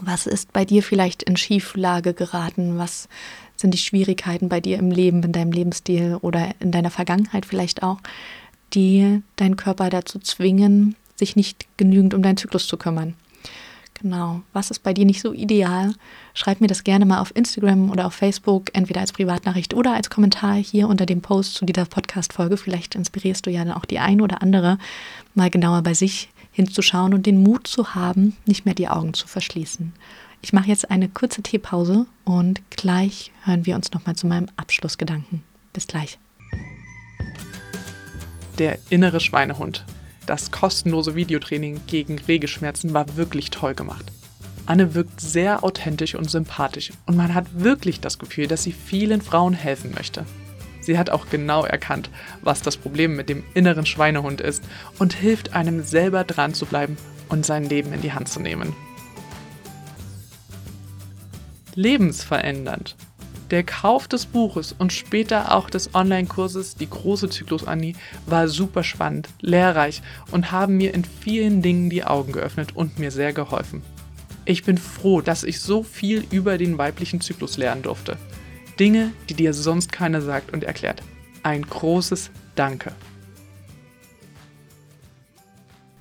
was 0.00 0.28
ist 0.28 0.52
bei 0.52 0.64
dir 0.64 0.84
vielleicht 0.84 1.24
in 1.24 1.36
Schieflage 1.36 2.14
geraten? 2.14 2.78
Was 2.78 3.08
sind 3.56 3.74
die 3.74 3.78
Schwierigkeiten 3.78 4.48
bei 4.48 4.60
dir 4.60 4.78
im 4.78 4.92
Leben, 4.92 5.24
in 5.24 5.32
deinem 5.32 5.50
Lebensstil 5.50 6.16
oder 6.20 6.50
in 6.60 6.70
deiner 6.70 6.92
Vergangenheit 6.92 7.44
vielleicht 7.44 7.82
auch, 7.82 7.98
die 8.72 9.20
deinen 9.34 9.56
Körper 9.56 9.90
dazu 9.90 10.20
zwingen, 10.20 10.94
sich 11.16 11.34
nicht 11.34 11.66
genügend 11.76 12.14
um 12.14 12.22
deinen 12.22 12.36
Zyklus 12.36 12.68
zu 12.68 12.76
kümmern? 12.76 13.14
Genau. 14.04 14.42
Was 14.52 14.70
ist 14.70 14.80
bei 14.80 14.92
dir 14.92 15.06
nicht 15.06 15.22
so 15.22 15.32
ideal? 15.32 15.94
Schreib 16.34 16.60
mir 16.60 16.66
das 16.66 16.84
gerne 16.84 17.06
mal 17.06 17.20
auf 17.20 17.34
Instagram 17.34 17.90
oder 17.90 18.04
auf 18.04 18.12
Facebook, 18.12 18.68
entweder 18.74 19.00
als 19.00 19.14
Privatnachricht 19.14 19.72
oder 19.72 19.94
als 19.94 20.10
Kommentar 20.10 20.56
hier 20.56 20.88
unter 20.88 21.06
dem 21.06 21.22
Post 21.22 21.54
zu 21.54 21.64
dieser 21.64 21.86
Podcast-Folge. 21.86 22.58
Vielleicht 22.58 22.96
inspirierst 22.96 23.46
du 23.46 23.50
ja 23.50 23.64
dann 23.64 23.72
auch 23.72 23.86
die 23.86 24.00
ein 24.00 24.20
oder 24.20 24.42
andere, 24.42 24.76
mal 25.34 25.48
genauer 25.48 25.80
bei 25.80 25.94
sich 25.94 26.28
hinzuschauen 26.52 27.14
und 27.14 27.24
den 27.24 27.42
Mut 27.42 27.66
zu 27.66 27.94
haben, 27.94 28.36
nicht 28.44 28.66
mehr 28.66 28.74
die 28.74 28.88
Augen 28.88 29.14
zu 29.14 29.26
verschließen. 29.26 29.94
Ich 30.42 30.52
mache 30.52 30.68
jetzt 30.68 30.90
eine 30.90 31.08
kurze 31.08 31.40
Teepause 31.40 32.04
und 32.26 32.60
gleich 32.68 33.32
hören 33.44 33.64
wir 33.64 33.74
uns 33.74 33.90
nochmal 33.92 34.16
zu 34.16 34.26
meinem 34.26 34.48
Abschlussgedanken. 34.58 35.42
Bis 35.72 35.86
gleich. 35.86 36.18
Der 38.58 38.78
innere 38.90 39.20
Schweinehund 39.20 39.86
das 40.26 40.50
kostenlose 40.50 41.14
Videotraining 41.14 41.80
gegen 41.86 42.18
Regelschmerzen 42.18 42.94
war 42.94 43.16
wirklich 43.16 43.50
toll 43.50 43.74
gemacht. 43.74 44.12
Anne 44.66 44.94
wirkt 44.94 45.20
sehr 45.20 45.62
authentisch 45.62 46.14
und 46.14 46.30
sympathisch 46.30 46.92
und 47.06 47.16
man 47.16 47.34
hat 47.34 47.46
wirklich 47.62 48.00
das 48.00 48.18
Gefühl, 48.18 48.46
dass 48.46 48.62
sie 48.62 48.72
vielen 48.72 49.20
Frauen 49.20 49.52
helfen 49.52 49.92
möchte. 49.94 50.24
Sie 50.80 50.98
hat 50.98 51.10
auch 51.10 51.28
genau 51.30 51.64
erkannt, 51.64 52.10
was 52.42 52.62
das 52.62 52.76
Problem 52.76 53.16
mit 53.16 53.28
dem 53.28 53.42
inneren 53.54 53.86
Schweinehund 53.86 54.40
ist 54.40 54.62
und 54.98 55.14
hilft 55.14 55.54
einem 55.54 55.82
selber 55.82 56.24
dran 56.24 56.54
zu 56.54 56.66
bleiben 56.66 56.96
und 57.28 57.46
sein 57.46 57.64
Leben 57.64 57.92
in 57.92 58.02
die 58.02 58.12
Hand 58.12 58.28
zu 58.28 58.40
nehmen. 58.40 58.74
Lebensverändernd 61.74 62.96
der 63.50 63.62
Kauf 63.62 64.08
des 64.08 64.26
Buches 64.26 64.74
und 64.76 64.92
später 64.92 65.54
auch 65.54 65.70
des 65.70 65.94
Online-Kurses 65.94 66.76
Die 66.76 66.88
große 66.88 67.28
Zyklus-Annie 67.28 67.94
war 68.26 68.48
super 68.48 68.82
spannend, 68.82 69.28
lehrreich 69.40 70.02
und 70.30 70.52
haben 70.52 70.76
mir 70.76 70.94
in 70.94 71.04
vielen 71.04 71.62
Dingen 71.62 71.90
die 71.90 72.04
Augen 72.04 72.32
geöffnet 72.32 72.74
und 72.74 72.98
mir 72.98 73.10
sehr 73.10 73.32
geholfen. 73.32 73.82
Ich 74.44 74.64
bin 74.64 74.78
froh, 74.78 75.20
dass 75.20 75.42
ich 75.42 75.60
so 75.60 75.82
viel 75.82 76.26
über 76.30 76.58
den 76.58 76.76
weiblichen 76.76 77.20
Zyklus 77.20 77.56
lernen 77.56 77.82
durfte. 77.82 78.18
Dinge, 78.78 79.12
die 79.28 79.34
dir 79.34 79.54
sonst 79.54 79.92
keiner 79.92 80.20
sagt 80.20 80.52
und 80.52 80.64
erklärt. 80.64 81.02
Ein 81.42 81.62
großes 81.62 82.30
Danke. 82.54 82.92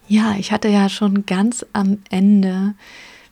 Ja, 0.08 0.36
ich 0.38 0.52
hatte 0.52 0.68
ja 0.68 0.90
schon 0.90 1.26
ganz 1.26 1.66
am 1.74 2.00
Ende 2.10 2.76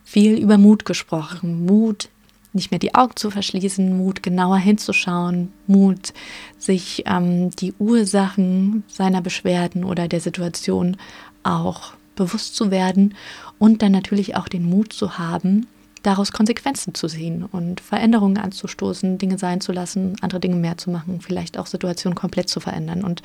viel 0.03 0.37
über 0.37 0.57
Mut 0.57 0.85
gesprochen. 0.85 1.65
Mut 1.65 2.09
nicht 2.53 2.71
mehr 2.71 2.79
die 2.79 2.95
Augen 2.95 3.15
zu 3.15 3.31
verschließen, 3.31 3.97
Mut 3.97 4.23
genauer 4.23 4.57
hinzuschauen, 4.57 5.53
Mut, 5.67 6.13
sich 6.57 7.03
ähm, 7.05 7.49
die 7.51 7.73
Ursachen 7.79 8.83
seiner 8.87 9.21
Beschwerden 9.21 9.83
oder 9.83 10.07
der 10.07 10.19
Situation 10.19 10.97
auch 11.43 11.93
bewusst 12.15 12.55
zu 12.55 12.71
werden 12.71 13.15
und 13.57 13.81
dann 13.81 13.91
natürlich 13.91 14.35
auch 14.35 14.47
den 14.47 14.69
Mut 14.69 14.93
zu 14.93 15.17
haben, 15.17 15.67
daraus 16.03 16.31
Konsequenzen 16.31 16.93
zu 16.93 17.07
sehen 17.07 17.45
und 17.45 17.79
Veränderungen 17.79 18.37
anzustoßen, 18.37 19.17
Dinge 19.17 19.37
sein 19.37 19.61
zu 19.61 19.71
lassen, 19.71 20.15
andere 20.21 20.39
Dinge 20.39 20.55
mehr 20.55 20.77
zu 20.77 20.89
machen, 20.89 21.21
vielleicht 21.21 21.57
auch 21.57 21.67
Situationen 21.67 22.15
komplett 22.15 22.49
zu 22.49 22.59
verändern. 22.59 23.03
Und 23.03 23.21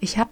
ich 0.00 0.18
habe 0.18 0.30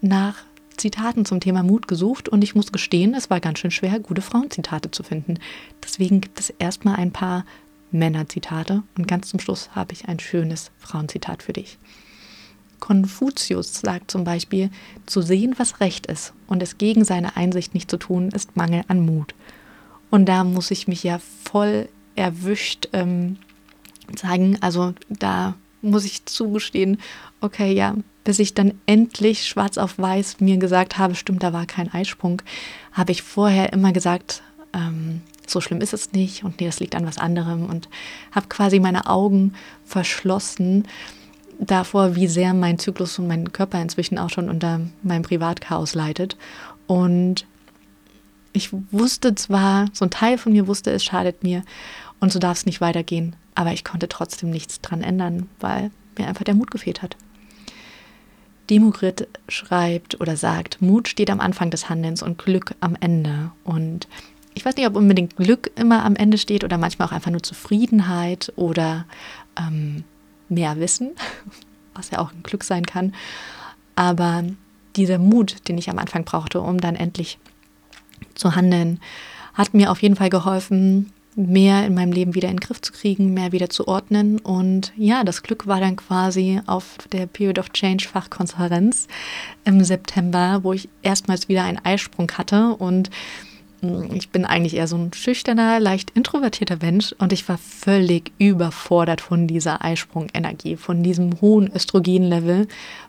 nach 0.00 0.36
Zitaten 0.76 1.24
zum 1.24 1.40
Thema 1.40 1.62
Mut 1.62 1.88
gesucht 1.88 2.28
und 2.28 2.44
ich 2.44 2.54
muss 2.54 2.70
gestehen, 2.70 3.14
es 3.14 3.30
war 3.30 3.40
ganz 3.40 3.58
schön 3.58 3.70
schwer, 3.70 3.98
gute 3.98 4.22
Frauenzitate 4.22 4.90
zu 4.90 5.02
finden. 5.02 5.38
Deswegen 5.82 6.20
gibt 6.20 6.38
es 6.38 6.50
erstmal 6.50 6.96
ein 6.96 7.10
paar 7.10 7.44
Männerzitate 7.90 8.82
und 8.96 9.08
ganz 9.08 9.28
zum 9.28 9.40
Schluss 9.40 9.70
habe 9.74 9.92
ich 9.92 10.08
ein 10.08 10.20
schönes 10.20 10.70
Frauenzitat 10.78 11.42
für 11.42 11.52
dich. 11.52 11.78
Konfuzius 12.80 13.80
sagt 13.80 14.10
zum 14.10 14.24
Beispiel, 14.24 14.70
zu 15.06 15.20
sehen, 15.20 15.54
was 15.58 15.80
recht 15.80 16.06
ist 16.06 16.32
und 16.46 16.62
es 16.62 16.78
gegen 16.78 17.04
seine 17.04 17.36
Einsicht 17.36 17.74
nicht 17.74 17.90
zu 17.90 17.96
tun, 17.96 18.28
ist 18.28 18.56
Mangel 18.56 18.84
an 18.88 19.04
Mut. 19.04 19.34
Und 20.10 20.26
da 20.26 20.44
muss 20.44 20.70
ich 20.70 20.88
mich 20.88 21.02
ja 21.02 21.20
voll 21.44 21.88
erwischt 22.14 22.88
ähm, 22.92 23.36
sagen. 24.16 24.58
Also 24.60 24.94
da 25.08 25.54
muss 25.82 26.04
ich 26.04 26.26
zugestehen, 26.26 26.98
okay, 27.40 27.72
ja, 27.72 27.94
bis 28.24 28.38
ich 28.38 28.54
dann 28.54 28.74
endlich 28.86 29.46
schwarz 29.46 29.78
auf 29.78 29.98
weiß 29.98 30.40
mir 30.40 30.58
gesagt 30.58 30.98
habe, 30.98 31.14
stimmt, 31.14 31.42
da 31.42 31.52
war 31.52 31.66
kein 31.66 31.92
Eisprung, 31.92 32.42
habe 32.92 33.12
ich 33.12 33.22
vorher 33.22 33.72
immer 33.72 33.92
gesagt, 33.92 34.42
ähm, 34.74 35.22
so 35.50 35.60
schlimm 35.60 35.80
ist 35.80 35.92
es 35.92 36.12
nicht 36.12 36.44
und 36.44 36.60
nee, 36.60 36.66
das 36.66 36.80
liegt 36.80 36.94
an 36.94 37.06
was 37.06 37.18
anderem 37.18 37.66
und 37.66 37.88
habe 38.32 38.48
quasi 38.48 38.80
meine 38.80 39.06
Augen 39.06 39.54
verschlossen 39.84 40.86
davor, 41.58 42.14
wie 42.14 42.28
sehr 42.28 42.54
mein 42.54 42.78
Zyklus 42.78 43.18
und 43.18 43.26
mein 43.26 43.52
Körper 43.52 43.80
inzwischen 43.80 44.18
auch 44.18 44.30
schon 44.30 44.48
unter 44.48 44.80
meinem 45.02 45.22
Privatchaos 45.22 45.94
leidet. 45.94 46.36
Und 46.86 47.46
ich 48.52 48.70
wusste 48.90 49.34
zwar, 49.34 49.86
so 49.92 50.04
ein 50.04 50.10
Teil 50.10 50.38
von 50.38 50.52
mir 50.52 50.66
wusste, 50.66 50.90
es 50.90 51.04
schadet 51.04 51.42
mir 51.42 51.62
und 52.20 52.32
so 52.32 52.38
darf 52.38 52.58
es 52.58 52.66
nicht 52.66 52.80
weitergehen, 52.80 53.36
aber 53.54 53.72
ich 53.72 53.84
konnte 53.84 54.08
trotzdem 54.08 54.50
nichts 54.50 54.80
dran 54.80 55.02
ändern, 55.02 55.48
weil 55.60 55.90
mir 56.16 56.28
einfach 56.28 56.44
der 56.44 56.54
Mut 56.54 56.70
gefehlt 56.70 57.02
hat. 57.02 57.16
Demogrit 58.70 59.28
schreibt 59.48 60.20
oder 60.20 60.36
sagt, 60.36 60.82
Mut 60.82 61.08
steht 61.08 61.30
am 61.30 61.40
Anfang 61.40 61.70
des 61.70 61.88
Handelns 61.88 62.22
und 62.22 62.38
Glück 62.38 62.74
am 62.80 62.96
Ende. 63.00 63.50
Und 63.64 64.08
ich 64.58 64.64
weiß 64.64 64.74
nicht, 64.74 64.88
ob 64.88 64.96
unbedingt 64.96 65.36
Glück 65.36 65.70
immer 65.76 66.04
am 66.04 66.16
Ende 66.16 66.36
steht 66.36 66.64
oder 66.64 66.78
manchmal 66.78 67.06
auch 67.06 67.12
einfach 67.12 67.30
nur 67.30 67.44
Zufriedenheit 67.44 68.52
oder 68.56 69.06
ähm, 69.56 70.02
mehr 70.48 70.80
Wissen, 70.80 71.12
was 71.94 72.10
ja 72.10 72.18
auch 72.18 72.32
ein 72.32 72.42
Glück 72.42 72.64
sein 72.64 72.84
kann. 72.84 73.14
Aber 73.94 74.42
dieser 74.96 75.18
Mut, 75.18 75.68
den 75.68 75.78
ich 75.78 75.88
am 75.88 75.98
Anfang 75.98 76.24
brauchte, 76.24 76.60
um 76.60 76.80
dann 76.80 76.96
endlich 76.96 77.38
zu 78.34 78.56
handeln, 78.56 78.98
hat 79.54 79.74
mir 79.74 79.92
auf 79.92 80.02
jeden 80.02 80.16
Fall 80.16 80.28
geholfen, 80.28 81.12
mehr 81.36 81.86
in 81.86 81.94
meinem 81.94 82.10
Leben 82.10 82.34
wieder 82.34 82.48
in 82.48 82.56
den 82.56 82.60
Griff 82.60 82.80
zu 82.80 82.92
kriegen, 82.92 83.32
mehr 83.32 83.52
wieder 83.52 83.70
zu 83.70 83.86
ordnen. 83.86 84.40
Und 84.40 84.92
ja, 84.96 85.22
das 85.22 85.44
Glück 85.44 85.68
war 85.68 85.78
dann 85.78 85.94
quasi 85.94 86.60
auf 86.66 86.96
der 87.12 87.26
Period 87.26 87.60
of 87.60 87.70
Change 87.70 88.08
Fachkonferenz 88.08 89.06
im 89.64 89.84
September, 89.84 90.64
wo 90.64 90.72
ich 90.72 90.88
erstmals 91.02 91.48
wieder 91.48 91.62
einen 91.62 91.78
Eisprung 91.84 92.28
hatte 92.32 92.74
und 92.74 93.10
ich 94.12 94.30
bin 94.30 94.44
eigentlich 94.44 94.74
eher 94.74 94.88
so 94.88 94.96
ein 94.96 95.12
schüchterner, 95.12 95.78
leicht 95.78 96.10
introvertierter 96.10 96.78
Mensch 96.80 97.14
und 97.18 97.32
ich 97.32 97.48
war 97.48 97.58
völlig 97.58 98.32
überfordert 98.38 99.20
von 99.20 99.46
dieser 99.46 99.84
Eisprungenergie, 99.84 100.76
von 100.76 101.02
diesem 101.02 101.40
hohen 101.40 101.72
Östrogenlevel, 101.72 102.66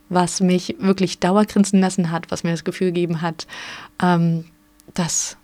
was 0.09 0.41
mich 0.41 0.75
wirklich 0.79 1.19
dauergrinsen 1.19 1.79
lassen 1.79 2.11
hat, 2.11 2.29
was 2.29 2.43
mir 2.43 2.51
das 2.51 2.63
Gefühl 2.63 2.87
gegeben 2.87 3.21
hat, 3.21 3.47
ähm, 4.01 4.45
dass, 4.93 5.37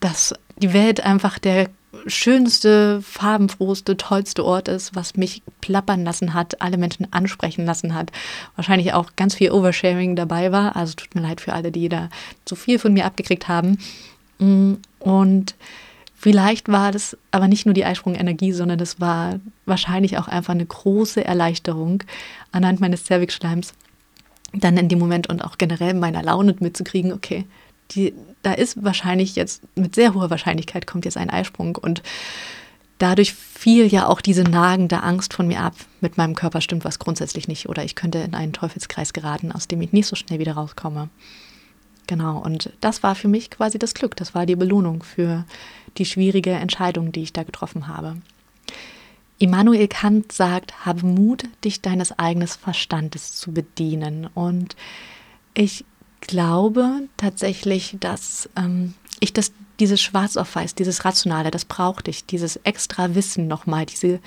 dass 0.00 0.34
die 0.58 0.72
Welt 0.72 1.00
einfach 1.00 1.38
der 1.38 1.68
schönste, 2.06 3.00
farbenfrohste, 3.00 3.96
tollste 3.96 4.44
Ort 4.44 4.68
ist, 4.68 4.94
was 4.94 5.16
mich 5.16 5.42
plappern 5.60 6.04
lassen 6.04 6.34
hat, 6.34 6.60
alle 6.60 6.76
Menschen 6.76 7.10
ansprechen 7.12 7.64
lassen 7.64 7.94
hat. 7.94 8.12
Wahrscheinlich 8.56 8.92
auch 8.92 9.12
ganz 9.16 9.34
viel 9.34 9.50
Oversharing 9.50 10.16
dabei 10.16 10.52
war. 10.52 10.76
Also 10.76 10.94
tut 10.94 11.14
mir 11.14 11.22
leid 11.22 11.40
für 11.40 11.54
alle, 11.54 11.72
die 11.72 11.88
da 11.88 12.10
zu 12.44 12.54
viel 12.56 12.78
von 12.78 12.92
mir 12.92 13.06
abgekriegt 13.06 13.48
haben. 13.48 13.78
Mm, 14.38 14.74
und 14.98 15.54
vielleicht 16.14 16.68
war 16.68 16.92
das 16.92 17.16
aber 17.30 17.48
nicht 17.48 17.66
nur 17.66 17.74
die 17.74 17.84
Eisprungenergie, 17.84 18.52
sondern 18.52 18.78
das 18.78 19.00
war 19.00 19.40
wahrscheinlich 19.64 20.18
auch 20.18 20.28
einfach 20.28 20.54
eine 20.54 20.66
große 20.66 21.24
Erleichterung 21.24 22.02
anhand 22.52 22.80
meines 22.80 23.04
Cervix-Schleims, 23.04 23.74
dann 24.52 24.76
in 24.76 24.88
dem 24.88 24.98
Moment 24.98 25.28
und 25.28 25.44
auch 25.44 25.58
generell 25.58 25.94
meiner 25.94 26.22
Laune 26.22 26.54
mitzukriegen, 26.58 27.12
okay, 27.12 27.44
die, 27.92 28.14
da 28.42 28.52
ist 28.52 28.82
wahrscheinlich 28.82 29.36
jetzt 29.36 29.62
mit 29.76 29.94
sehr 29.94 30.14
hoher 30.14 30.30
Wahrscheinlichkeit 30.30 30.86
kommt 30.86 31.04
jetzt 31.04 31.16
ein 31.16 31.30
Eisprung 31.30 31.76
und 31.76 32.02
dadurch 32.98 33.34
fiel 33.34 33.86
ja 33.86 34.06
auch 34.06 34.20
diese 34.20 34.42
nagende 34.42 35.02
Angst 35.02 35.34
von 35.34 35.46
mir 35.46 35.60
ab. 35.60 35.74
Mit 36.00 36.16
meinem 36.16 36.34
Körper 36.34 36.60
stimmt 36.60 36.84
was 36.84 36.98
grundsätzlich 36.98 37.48
nicht 37.48 37.68
oder 37.68 37.84
ich 37.84 37.94
könnte 37.94 38.18
in 38.18 38.34
einen 38.34 38.52
Teufelskreis 38.52 39.12
geraten, 39.12 39.52
aus 39.52 39.68
dem 39.68 39.82
ich 39.82 39.92
nicht 39.92 40.06
so 40.06 40.16
schnell 40.16 40.38
wieder 40.38 40.54
rauskomme. 40.54 41.08
Genau, 42.06 42.38
und 42.38 42.72
das 42.80 43.02
war 43.02 43.14
für 43.14 43.28
mich 43.28 43.50
quasi 43.50 43.78
das 43.78 43.94
Glück, 43.94 44.14
das 44.16 44.34
war 44.34 44.46
die 44.46 44.56
Belohnung 44.56 45.02
für 45.02 45.44
die 45.98 46.04
schwierige 46.04 46.52
Entscheidung, 46.52 47.10
die 47.10 47.22
ich 47.22 47.32
da 47.32 47.42
getroffen 47.42 47.88
habe. 47.88 48.16
Immanuel 49.38 49.88
Kant 49.88 50.32
sagt, 50.32 50.86
habe 50.86 51.04
Mut, 51.04 51.44
dich 51.64 51.82
deines 51.82 52.18
eigenen 52.18 52.48
Verstandes 52.48 53.34
zu 53.34 53.52
bedienen. 53.52 54.28
Und 54.34 54.76
ich 55.52 55.84
glaube 56.20 57.02
tatsächlich, 57.16 57.96
dass 58.00 58.48
ähm, 58.56 58.94
ich 59.20 59.32
das, 59.32 59.52
dieses 59.78 60.00
Schwarz 60.00 60.36
auf 60.36 60.54
Weiß, 60.54 60.74
dieses 60.74 61.04
Rationale, 61.04 61.50
das 61.50 61.66
brauchte 61.66 62.10
ich, 62.10 62.24
dieses 62.24 62.56
extra 62.64 63.14
Wissen 63.14 63.46
nochmal, 63.46 63.84
diese, 63.84 64.20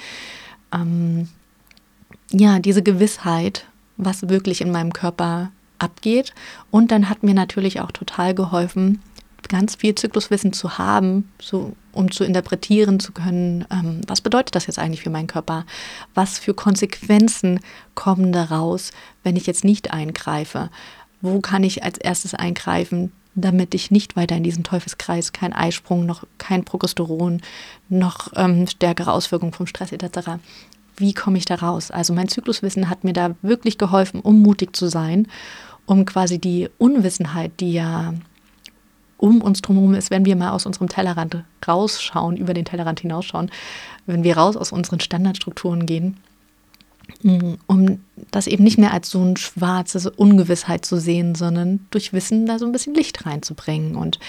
ähm, 0.71 1.27
ja, 2.31 2.59
diese 2.59 2.83
Gewissheit, 2.83 3.65
was 3.97 4.29
wirklich 4.29 4.61
in 4.61 4.71
meinem 4.71 4.93
Körper 4.93 5.51
abgeht. 5.79 6.33
Und 6.71 6.91
dann 6.91 7.09
hat 7.09 7.23
mir 7.23 7.33
natürlich 7.33 7.81
auch 7.81 7.91
total 7.91 8.35
geholfen, 8.35 9.01
ganz 9.47 9.75
viel 9.75 9.95
Zykluswissen 9.95 10.53
zu 10.53 10.77
haben, 10.77 11.29
so, 11.41 11.73
um 11.91 12.11
zu 12.11 12.23
interpretieren 12.23 12.99
zu 12.99 13.11
können, 13.11 13.65
ähm, 13.71 14.01
was 14.07 14.21
bedeutet 14.21 14.55
das 14.55 14.67
jetzt 14.67 14.79
eigentlich 14.79 15.01
für 15.01 15.09
meinen 15.09 15.27
Körper? 15.27 15.65
Was 16.13 16.39
für 16.39 16.53
Konsequenzen 16.53 17.59
kommen 17.95 18.31
daraus, 18.31 18.91
wenn 19.23 19.35
ich 19.35 19.47
jetzt 19.47 19.63
nicht 19.63 19.91
eingreife? 19.91 20.69
Wo 21.21 21.39
kann 21.39 21.63
ich 21.63 21.83
als 21.83 21.97
erstes 21.97 22.33
eingreifen, 22.33 23.11
damit 23.35 23.73
ich 23.73 23.91
nicht 23.91 24.15
weiter 24.15 24.35
in 24.35 24.43
diesen 24.43 24.63
Teufelskreis, 24.63 25.33
kein 25.33 25.53
Eisprung, 25.53 26.05
noch 26.05 26.23
kein 26.37 26.65
Progesteron, 26.65 27.41
noch 27.89 28.31
ähm, 28.35 28.67
stärkere 28.67 29.11
Auswirkungen 29.11 29.53
vom 29.53 29.67
Stress 29.67 29.91
etc. 29.91 30.31
Wie 30.97 31.13
komme 31.13 31.37
ich 31.37 31.45
da 31.45 31.55
raus? 31.55 31.91
Also 31.91 32.13
mein 32.13 32.27
Zykluswissen 32.27 32.89
hat 32.89 33.03
mir 33.03 33.13
da 33.13 33.35
wirklich 33.41 33.77
geholfen, 33.77 34.19
um 34.19 34.41
mutig 34.41 34.75
zu 34.75 34.87
sein 34.87 35.27
um 35.89 36.05
quasi 36.05 36.37
die 36.37 36.69
Unwissenheit, 36.77 37.51
die 37.59 37.73
ja 37.73 38.13
um 39.17 39.41
uns 39.41 39.61
drumherum 39.61 39.95
ist, 39.95 40.11
wenn 40.11 40.23
wir 40.23 40.35
mal 40.35 40.51
aus 40.51 40.65
unserem 40.65 40.87
Tellerrand 40.87 41.43
rausschauen, 41.67 42.37
über 42.37 42.53
den 42.53 42.63
Tellerrand 42.63 42.99
hinausschauen, 42.99 43.49
wenn 44.05 44.23
wir 44.23 44.37
raus 44.37 44.55
aus 44.55 44.71
unseren 44.71 44.99
Standardstrukturen 44.99 45.85
gehen 45.85 46.17
um 47.67 47.99
das 48.31 48.47
eben 48.47 48.63
nicht 48.63 48.77
mehr 48.77 48.93
als 48.93 49.09
so 49.09 49.21
ein 49.21 49.37
schwarzes 49.37 50.05
Ungewissheit 50.05 50.85
zu 50.85 50.97
sehen, 50.97 51.35
sondern 51.35 51.85
durch 51.91 52.13
Wissen 52.13 52.45
da 52.45 52.59
so 52.59 52.65
ein 52.65 52.71
bisschen 52.71 52.93
Licht 52.93 53.25
reinzubringen. 53.25 53.95
Und 53.95 54.19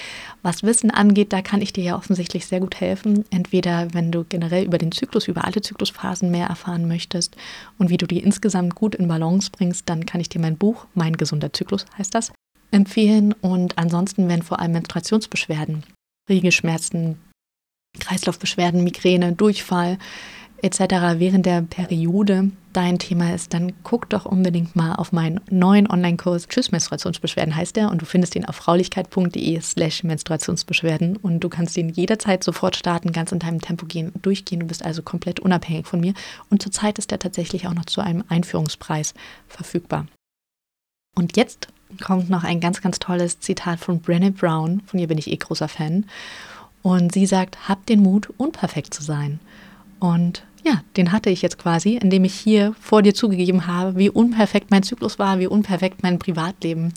was 0.43 0.63
Wissen 0.63 0.91
angeht, 0.91 1.33
da 1.33 1.43
kann 1.43 1.63
ich 1.63 1.73
dir 1.73 1.85
ja 1.85 1.97
offensichtlich 1.97 2.47
sehr 2.47 2.61
gut 2.61 2.81
helfen. 2.81 3.25
Entweder 3.31 3.93
wenn 3.93 4.11
du 4.11 4.25
generell 4.25 4.65
über 4.65 4.79
den 4.79 4.93
Zyklus, 4.93 5.29
über 5.29 5.45
alle 5.45 5.61
Zyklusphasen 5.61 6.31
mehr 6.31 6.47
erfahren 6.47 6.89
möchtest 6.89 7.37
und 7.79 7.91
wie 7.91 7.97
du 7.97 8.07
die 8.07 8.21
insgesamt 8.21 8.75
gut 8.75 8.95
in 8.95 9.09
Balance 9.09 9.51
bringst, 9.51 9.89
dann 9.89 10.07
kann 10.07 10.21
ich 10.21 10.29
dir 10.29 10.41
mein 10.41 10.57
Buch, 10.57 10.87
Mein 10.95 11.17
gesunder 11.17 11.53
Zyklus 11.53 11.87
heißt 11.99 12.15
das, 12.15 12.33
empfehlen. 12.71 13.33
Und 13.41 13.79
ansonsten, 13.79 14.29
wenn 14.29 14.43
vor 14.43 14.61
allem 14.61 14.73
Menstruationsbeschwerden, 14.73 15.85
Regelschmerzen, 16.29 17.19
Kreislaufbeschwerden, 17.99 18.85
Migräne, 18.85 19.33
Durchfall, 19.33 19.99
etc. 20.63 21.19
während 21.19 21.47
der 21.47 21.63
Periode 21.63 22.51
dein 22.73 22.99
Thema 22.99 23.35
ist, 23.35 23.53
dann 23.53 23.73
guck 23.83 24.09
doch 24.09 24.27
unbedingt 24.27 24.77
mal 24.77 24.95
auf 24.95 25.13
meinen 25.13 25.41
neuen 25.51 25.91
Online-Kurs 25.91 26.49
Tschüss 26.49 26.71
Menstruationsbeschwerden 26.71 27.57
heißt 27.57 27.77
der 27.77 27.91
und 27.91 28.03
du 28.03 28.07
findest 28.07 28.37
ihn 28.37 28.45
auf 28.45 28.57
fraulichkeit.de 28.57 29.61
slash 29.61 30.05
Menstruationsbeschwerden 30.05 31.17
und 31.17 31.41
du 31.41 31.49
kannst 31.49 31.77
ihn 31.77 31.89
jederzeit 31.89 32.45
sofort 32.45 32.77
starten, 32.77 33.13
ganz 33.13 33.33
in 33.33 33.39
deinem 33.39 33.61
Tempo 33.61 33.87
gehen, 33.87 34.13
durchgehen. 34.23 34.61
Du 34.61 34.67
bist 34.67 34.85
also 34.85 35.03
komplett 35.03 35.41
unabhängig 35.41 35.87
von 35.87 36.01
mir 36.01 36.15
und 36.49 36.63
zurzeit 36.63 36.99
ist 36.99 37.13
er 37.13 37.19
tatsächlich 37.19 37.67
auch 37.67 37.75
noch 37.75 37.87
zu 37.87 38.01
einem 38.01 38.25
Einführungspreis 38.29 39.15
verfügbar. 39.49 40.07
Und 41.17 41.37
jetzt 41.37 41.69
kommt 42.03 42.31
noch 42.31 42.45
ein 42.45 42.61
ganz, 42.61 42.81
ganz 42.81 42.99
tolles 42.99 43.41
Zitat 43.41 43.81
von 43.81 44.01
Brené 44.01 44.31
Brown, 44.31 44.83
von 44.87 45.01
ihr 45.01 45.09
bin 45.09 45.19
ich 45.19 45.31
eh 45.31 45.37
großer 45.37 45.69
Fan. 45.69 46.07
Und 46.83 47.13
sie 47.13 47.27
sagt, 47.27 47.69
habt 47.69 47.89
den 47.89 48.01
Mut, 48.01 48.31
unperfekt 48.39 48.95
zu 48.95 49.03
sein. 49.03 49.39
Und 49.99 50.45
ja, 50.65 50.83
den 50.97 51.13
hatte 51.13 51.31
ich 51.31 51.43
jetzt 51.43 51.59
quasi, 51.59 51.97
indem 51.97 52.25
ich 52.25 52.35
hier 52.35 52.75
vor 52.81 53.03
dir 53.03 53.15
zugegeben 53.15 53.67
habe, 53.67 53.97
wie 53.97 54.11
unperfekt 54.11 54.71
mein 54.71 54.83
Zyklus 54.83 55.19
war, 55.19 55.39
wie 55.39 55.47
unperfekt 55.47 56.03
mein 56.03 56.19
Privatleben 56.19 56.93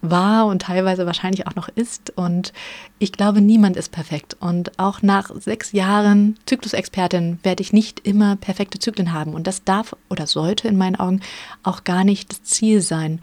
war 0.00 0.46
und 0.46 0.62
teilweise 0.62 1.06
wahrscheinlich 1.06 1.46
auch 1.46 1.54
noch 1.54 1.68
ist. 1.68 2.12
Und 2.16 2.52
ich 2.98 3.12
glaube, 3.12 3.40
niemand 3.40 3.76
ist 3.76 3.90
perfekt. 3.90 4.36
Und 4.40 4.78
auch 4.78 5.02
nach 5.02 5.30
sechs 5.34 5.72
Jahren 5.72 6.38
Zyklusexpertin 6.46 7.40
werde 7.42 7.62
ich 7.62 7.72
nicht 7.72 8.06
immer 8.06 8.36
perfekte 8.36 8.78
Zyklen 8.78 9.12
haben. 9.12 9.34
Und 9.34 9.46
das 9.46 9.64
darf 9.64 9.96
oder 10.08 10.26
sollte 10.26 10.68
in 10.68 10.76
meinen 10.76 10.96
Augen 10.96 11.20
auch 11.62 11.84
gar 11.84 12.04
nicht 12.04 12.30
das 12.30 12.42
Ziel 12.44 12.80
sein, 12.80 13.20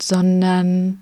sondern 0.00 1.00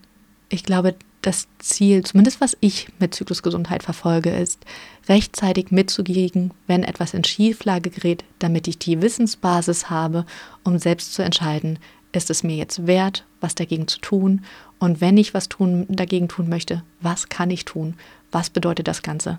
ich 0.51 0.65
glaube, 0.65 0.95
das 1.23 1.47
Ziel, 1.59 2.05
zumindest 2.05 2.41
was 2.41 2.57
ich 2.61 2.89
mit 2.99 3.15
Zyklusgesundheit 3.15 3.83
verfolge, 3.83 4.31
ist, 4.31 4.65
rechtzeitig 5.09 5.71
mitzugehen, 5.71 6.53
wenn 6.67 6.83
etwas 6.83 7.15
in 7.15 7.25
Schieflage 7.25 7.91
gerät, 7.91 8.25
damit 8.39 8.69
ich 8.69 8.79
die 8.79 9.01
Wissensbasis 9.01 9.89
habe, 9.89 10.27
um 10.65 10.79
selbst 10.79 11.15
zu 11.15 11.23
entscheiden, 11.23 11.79
ist 12.13 12.31
es 12.31 12.43
mir 12.43 12.57
jetzt 12.57 12.87
wert, 12.87 13.25
was 13.41 13.55
dagegen 13.55 13.89
zu 13.89 13.99
tun? 13.99 14.45
Und 14.79 15.01
wenn 15.01 15.17
ich 15.17 15.33
was 15.33 15.49
tun, 15.49 15.87
dagegen 15.89 16.29
tun 16.29 16.49
möchte, 16.49 16.83
was 17.01 17.29
kann 17.29 17.51
ich 17.51 17.65
tun? 17.65 17.95
Was 18.31 18.51
bedeutet 18.51 18.89
das 18.89 19.03
Ganze? 19.03 19.39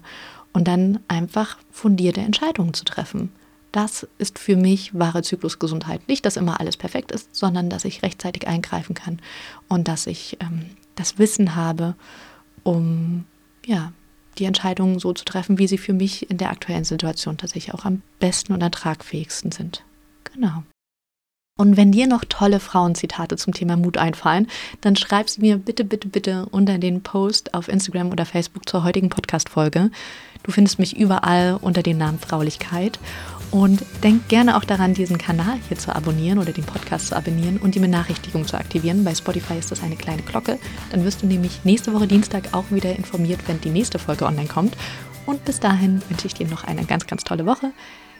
Und 0.53 0.67
dann 0.67 0.99
einfach 1.07 1.57
fundierte 1.71 2.21
Entscheidungen 2.21 2.73
zu 2.73 2.85
treffen. 2.85 3.31
Das 3.71 4.07
ist 4.19 4.37
für 4.37 4.55
mich 4.55 4.97
wahre 4.97 5.23
Zyklusgesundheit. 5.23 6.07
Nicht, 6.07 6.25
dass 6.25 6.37
immer 6.37 6.59
alles 6.59 6.77
perfekt 6.77 7.11
ist, 7.11 7.35
sondern 7.35 7.69
dass 7.69 7.85
ich 7.85 8.03
rechtzeitig 8.03 8.47
eingreifen 8.47 8.93
kann 8.93 9.19
und 9.67 9.87
dass 9.87 10.05
ich 10.05 10.37
ähm, 10.41 10.67
das 10.95 11.17
Wissen 11.17 11.55
habe, 11.55 11.95
um 12.63 13.25
ja, 13.65 13.91
die 14.37 14.45
Entscheidungen 14.45 14.99
so 14.99 15.13
zu 15.13 15.25
treffen, 15.25 15.57
wie 15.57 15.67
sie 15.67 15.77
für 15.77 15.93
mich 15.93 16.29
in 16.29 16.37
der 16.37 16.49
aktuellen 16.49 16.83
Situation 16.83 17.37
tatsächlich 17.37 17.73
auch 17.73 17.85
am 17.85 18.01
besten 18.19 18.53
und 18.53 18.61
ertragfähigsten 18.61 19.51
sind. 19.51 19.83
Genau. 20.33 20.63
Und 21.55 21.77
wenn 21.77 21.91
dir 21.91 22.07
noch 22.07 22.25
tolle 22.27 22.59
Frauenzitate 22.59 23.37
zum 23.37 23.53
Thema 23.53 23.77
Mut 23.77 23.97
einfallen, 23.97 24.47
dann 24.81 24.95
schreib 24.95 25.29
sie 25.29 25.41
mir 25.41 25.57
bitte, 25.57 25.85
bitte, 25.85 26.07
bitte 26.07 26.47
unter 26.47 26.79
den 26.79 27.03
Post 27.03 27.53
auf 27.53 27.67
Instagram 27.67 28.11
oder 28.11 28.25
Facebook 28.25 28.67
zur 28.67 28.83
heutigen 28.83 29.09
Podcast-Folge. 29.09 29.91
Du 30.41 30.51
findest 30.51 30.79
mich 30.79 30.97
überall 30.97 31.59
unter 31.61 31.83
dem 31.83 31.99
Namen 31.99 32.17
Fraulichkeit. 32.17 32.97
Und 33.53 33.85
denk 34.01 34.29
gerne 34.29 34.57
auch 34.57 34.63
daran, 34.63 34.95
diesen 34.95 35.19
Kanal 35.19 35.59
hier 35.67 35.77
zu 35.77 35.95
abonnieren 35.95 36.39
oder 36.39 36.51
den 36.51 36.63
Podcast 36.63 37.09
zu 37.09 37.15
abonnieren 37.15 37.57
und 37.57 37.75
die 37.75 37.79
Benachrichtigung 37.79 38.47
zu 38.47 38.57
aktivieren. 38.57 39.03
Bei 39.03 39.13
Spotify 39.13 39.59
ist 39.59 39.69
das 39.69 39.83
eine 39.83 39.95
kleine 39.95 40.23
Glocke. 40.23 40.57
Dann 40.89 41.05
wirst 41.05 41.21
du 41.21 41.27
nämlich 41.27 41.63
nächste 41.63 41.93
Woche 41.93 42.07
Dienstag 42.07 42.55
auch 42.55 42.65
wieder 42.71 42.95
informiert, 42.95 43.41
wenn 43.45 43.61
die 43.61 43.69
nächste 43.69 43.99
Folge 43.99 44.25
online 44.25 44.47
kommt. 44.47 44.75
Und 45.27 45.45
bis 45.45 45.59
dahin 45.59 46.01
wünsche 46.09 46.25
ich 46.25 46.33
dir 46.33 46.47
noch 46.47 46.63
eine 46.63 46.83
ganz, 46.85 47.05
ganz 47.05 47.23
tolle 47.25 47.45
Woche. 47.45 47.71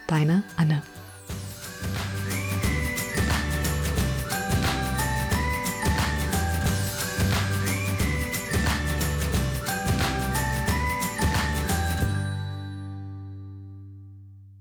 Deine 0.06 0.44
Anne. 0.56 0.84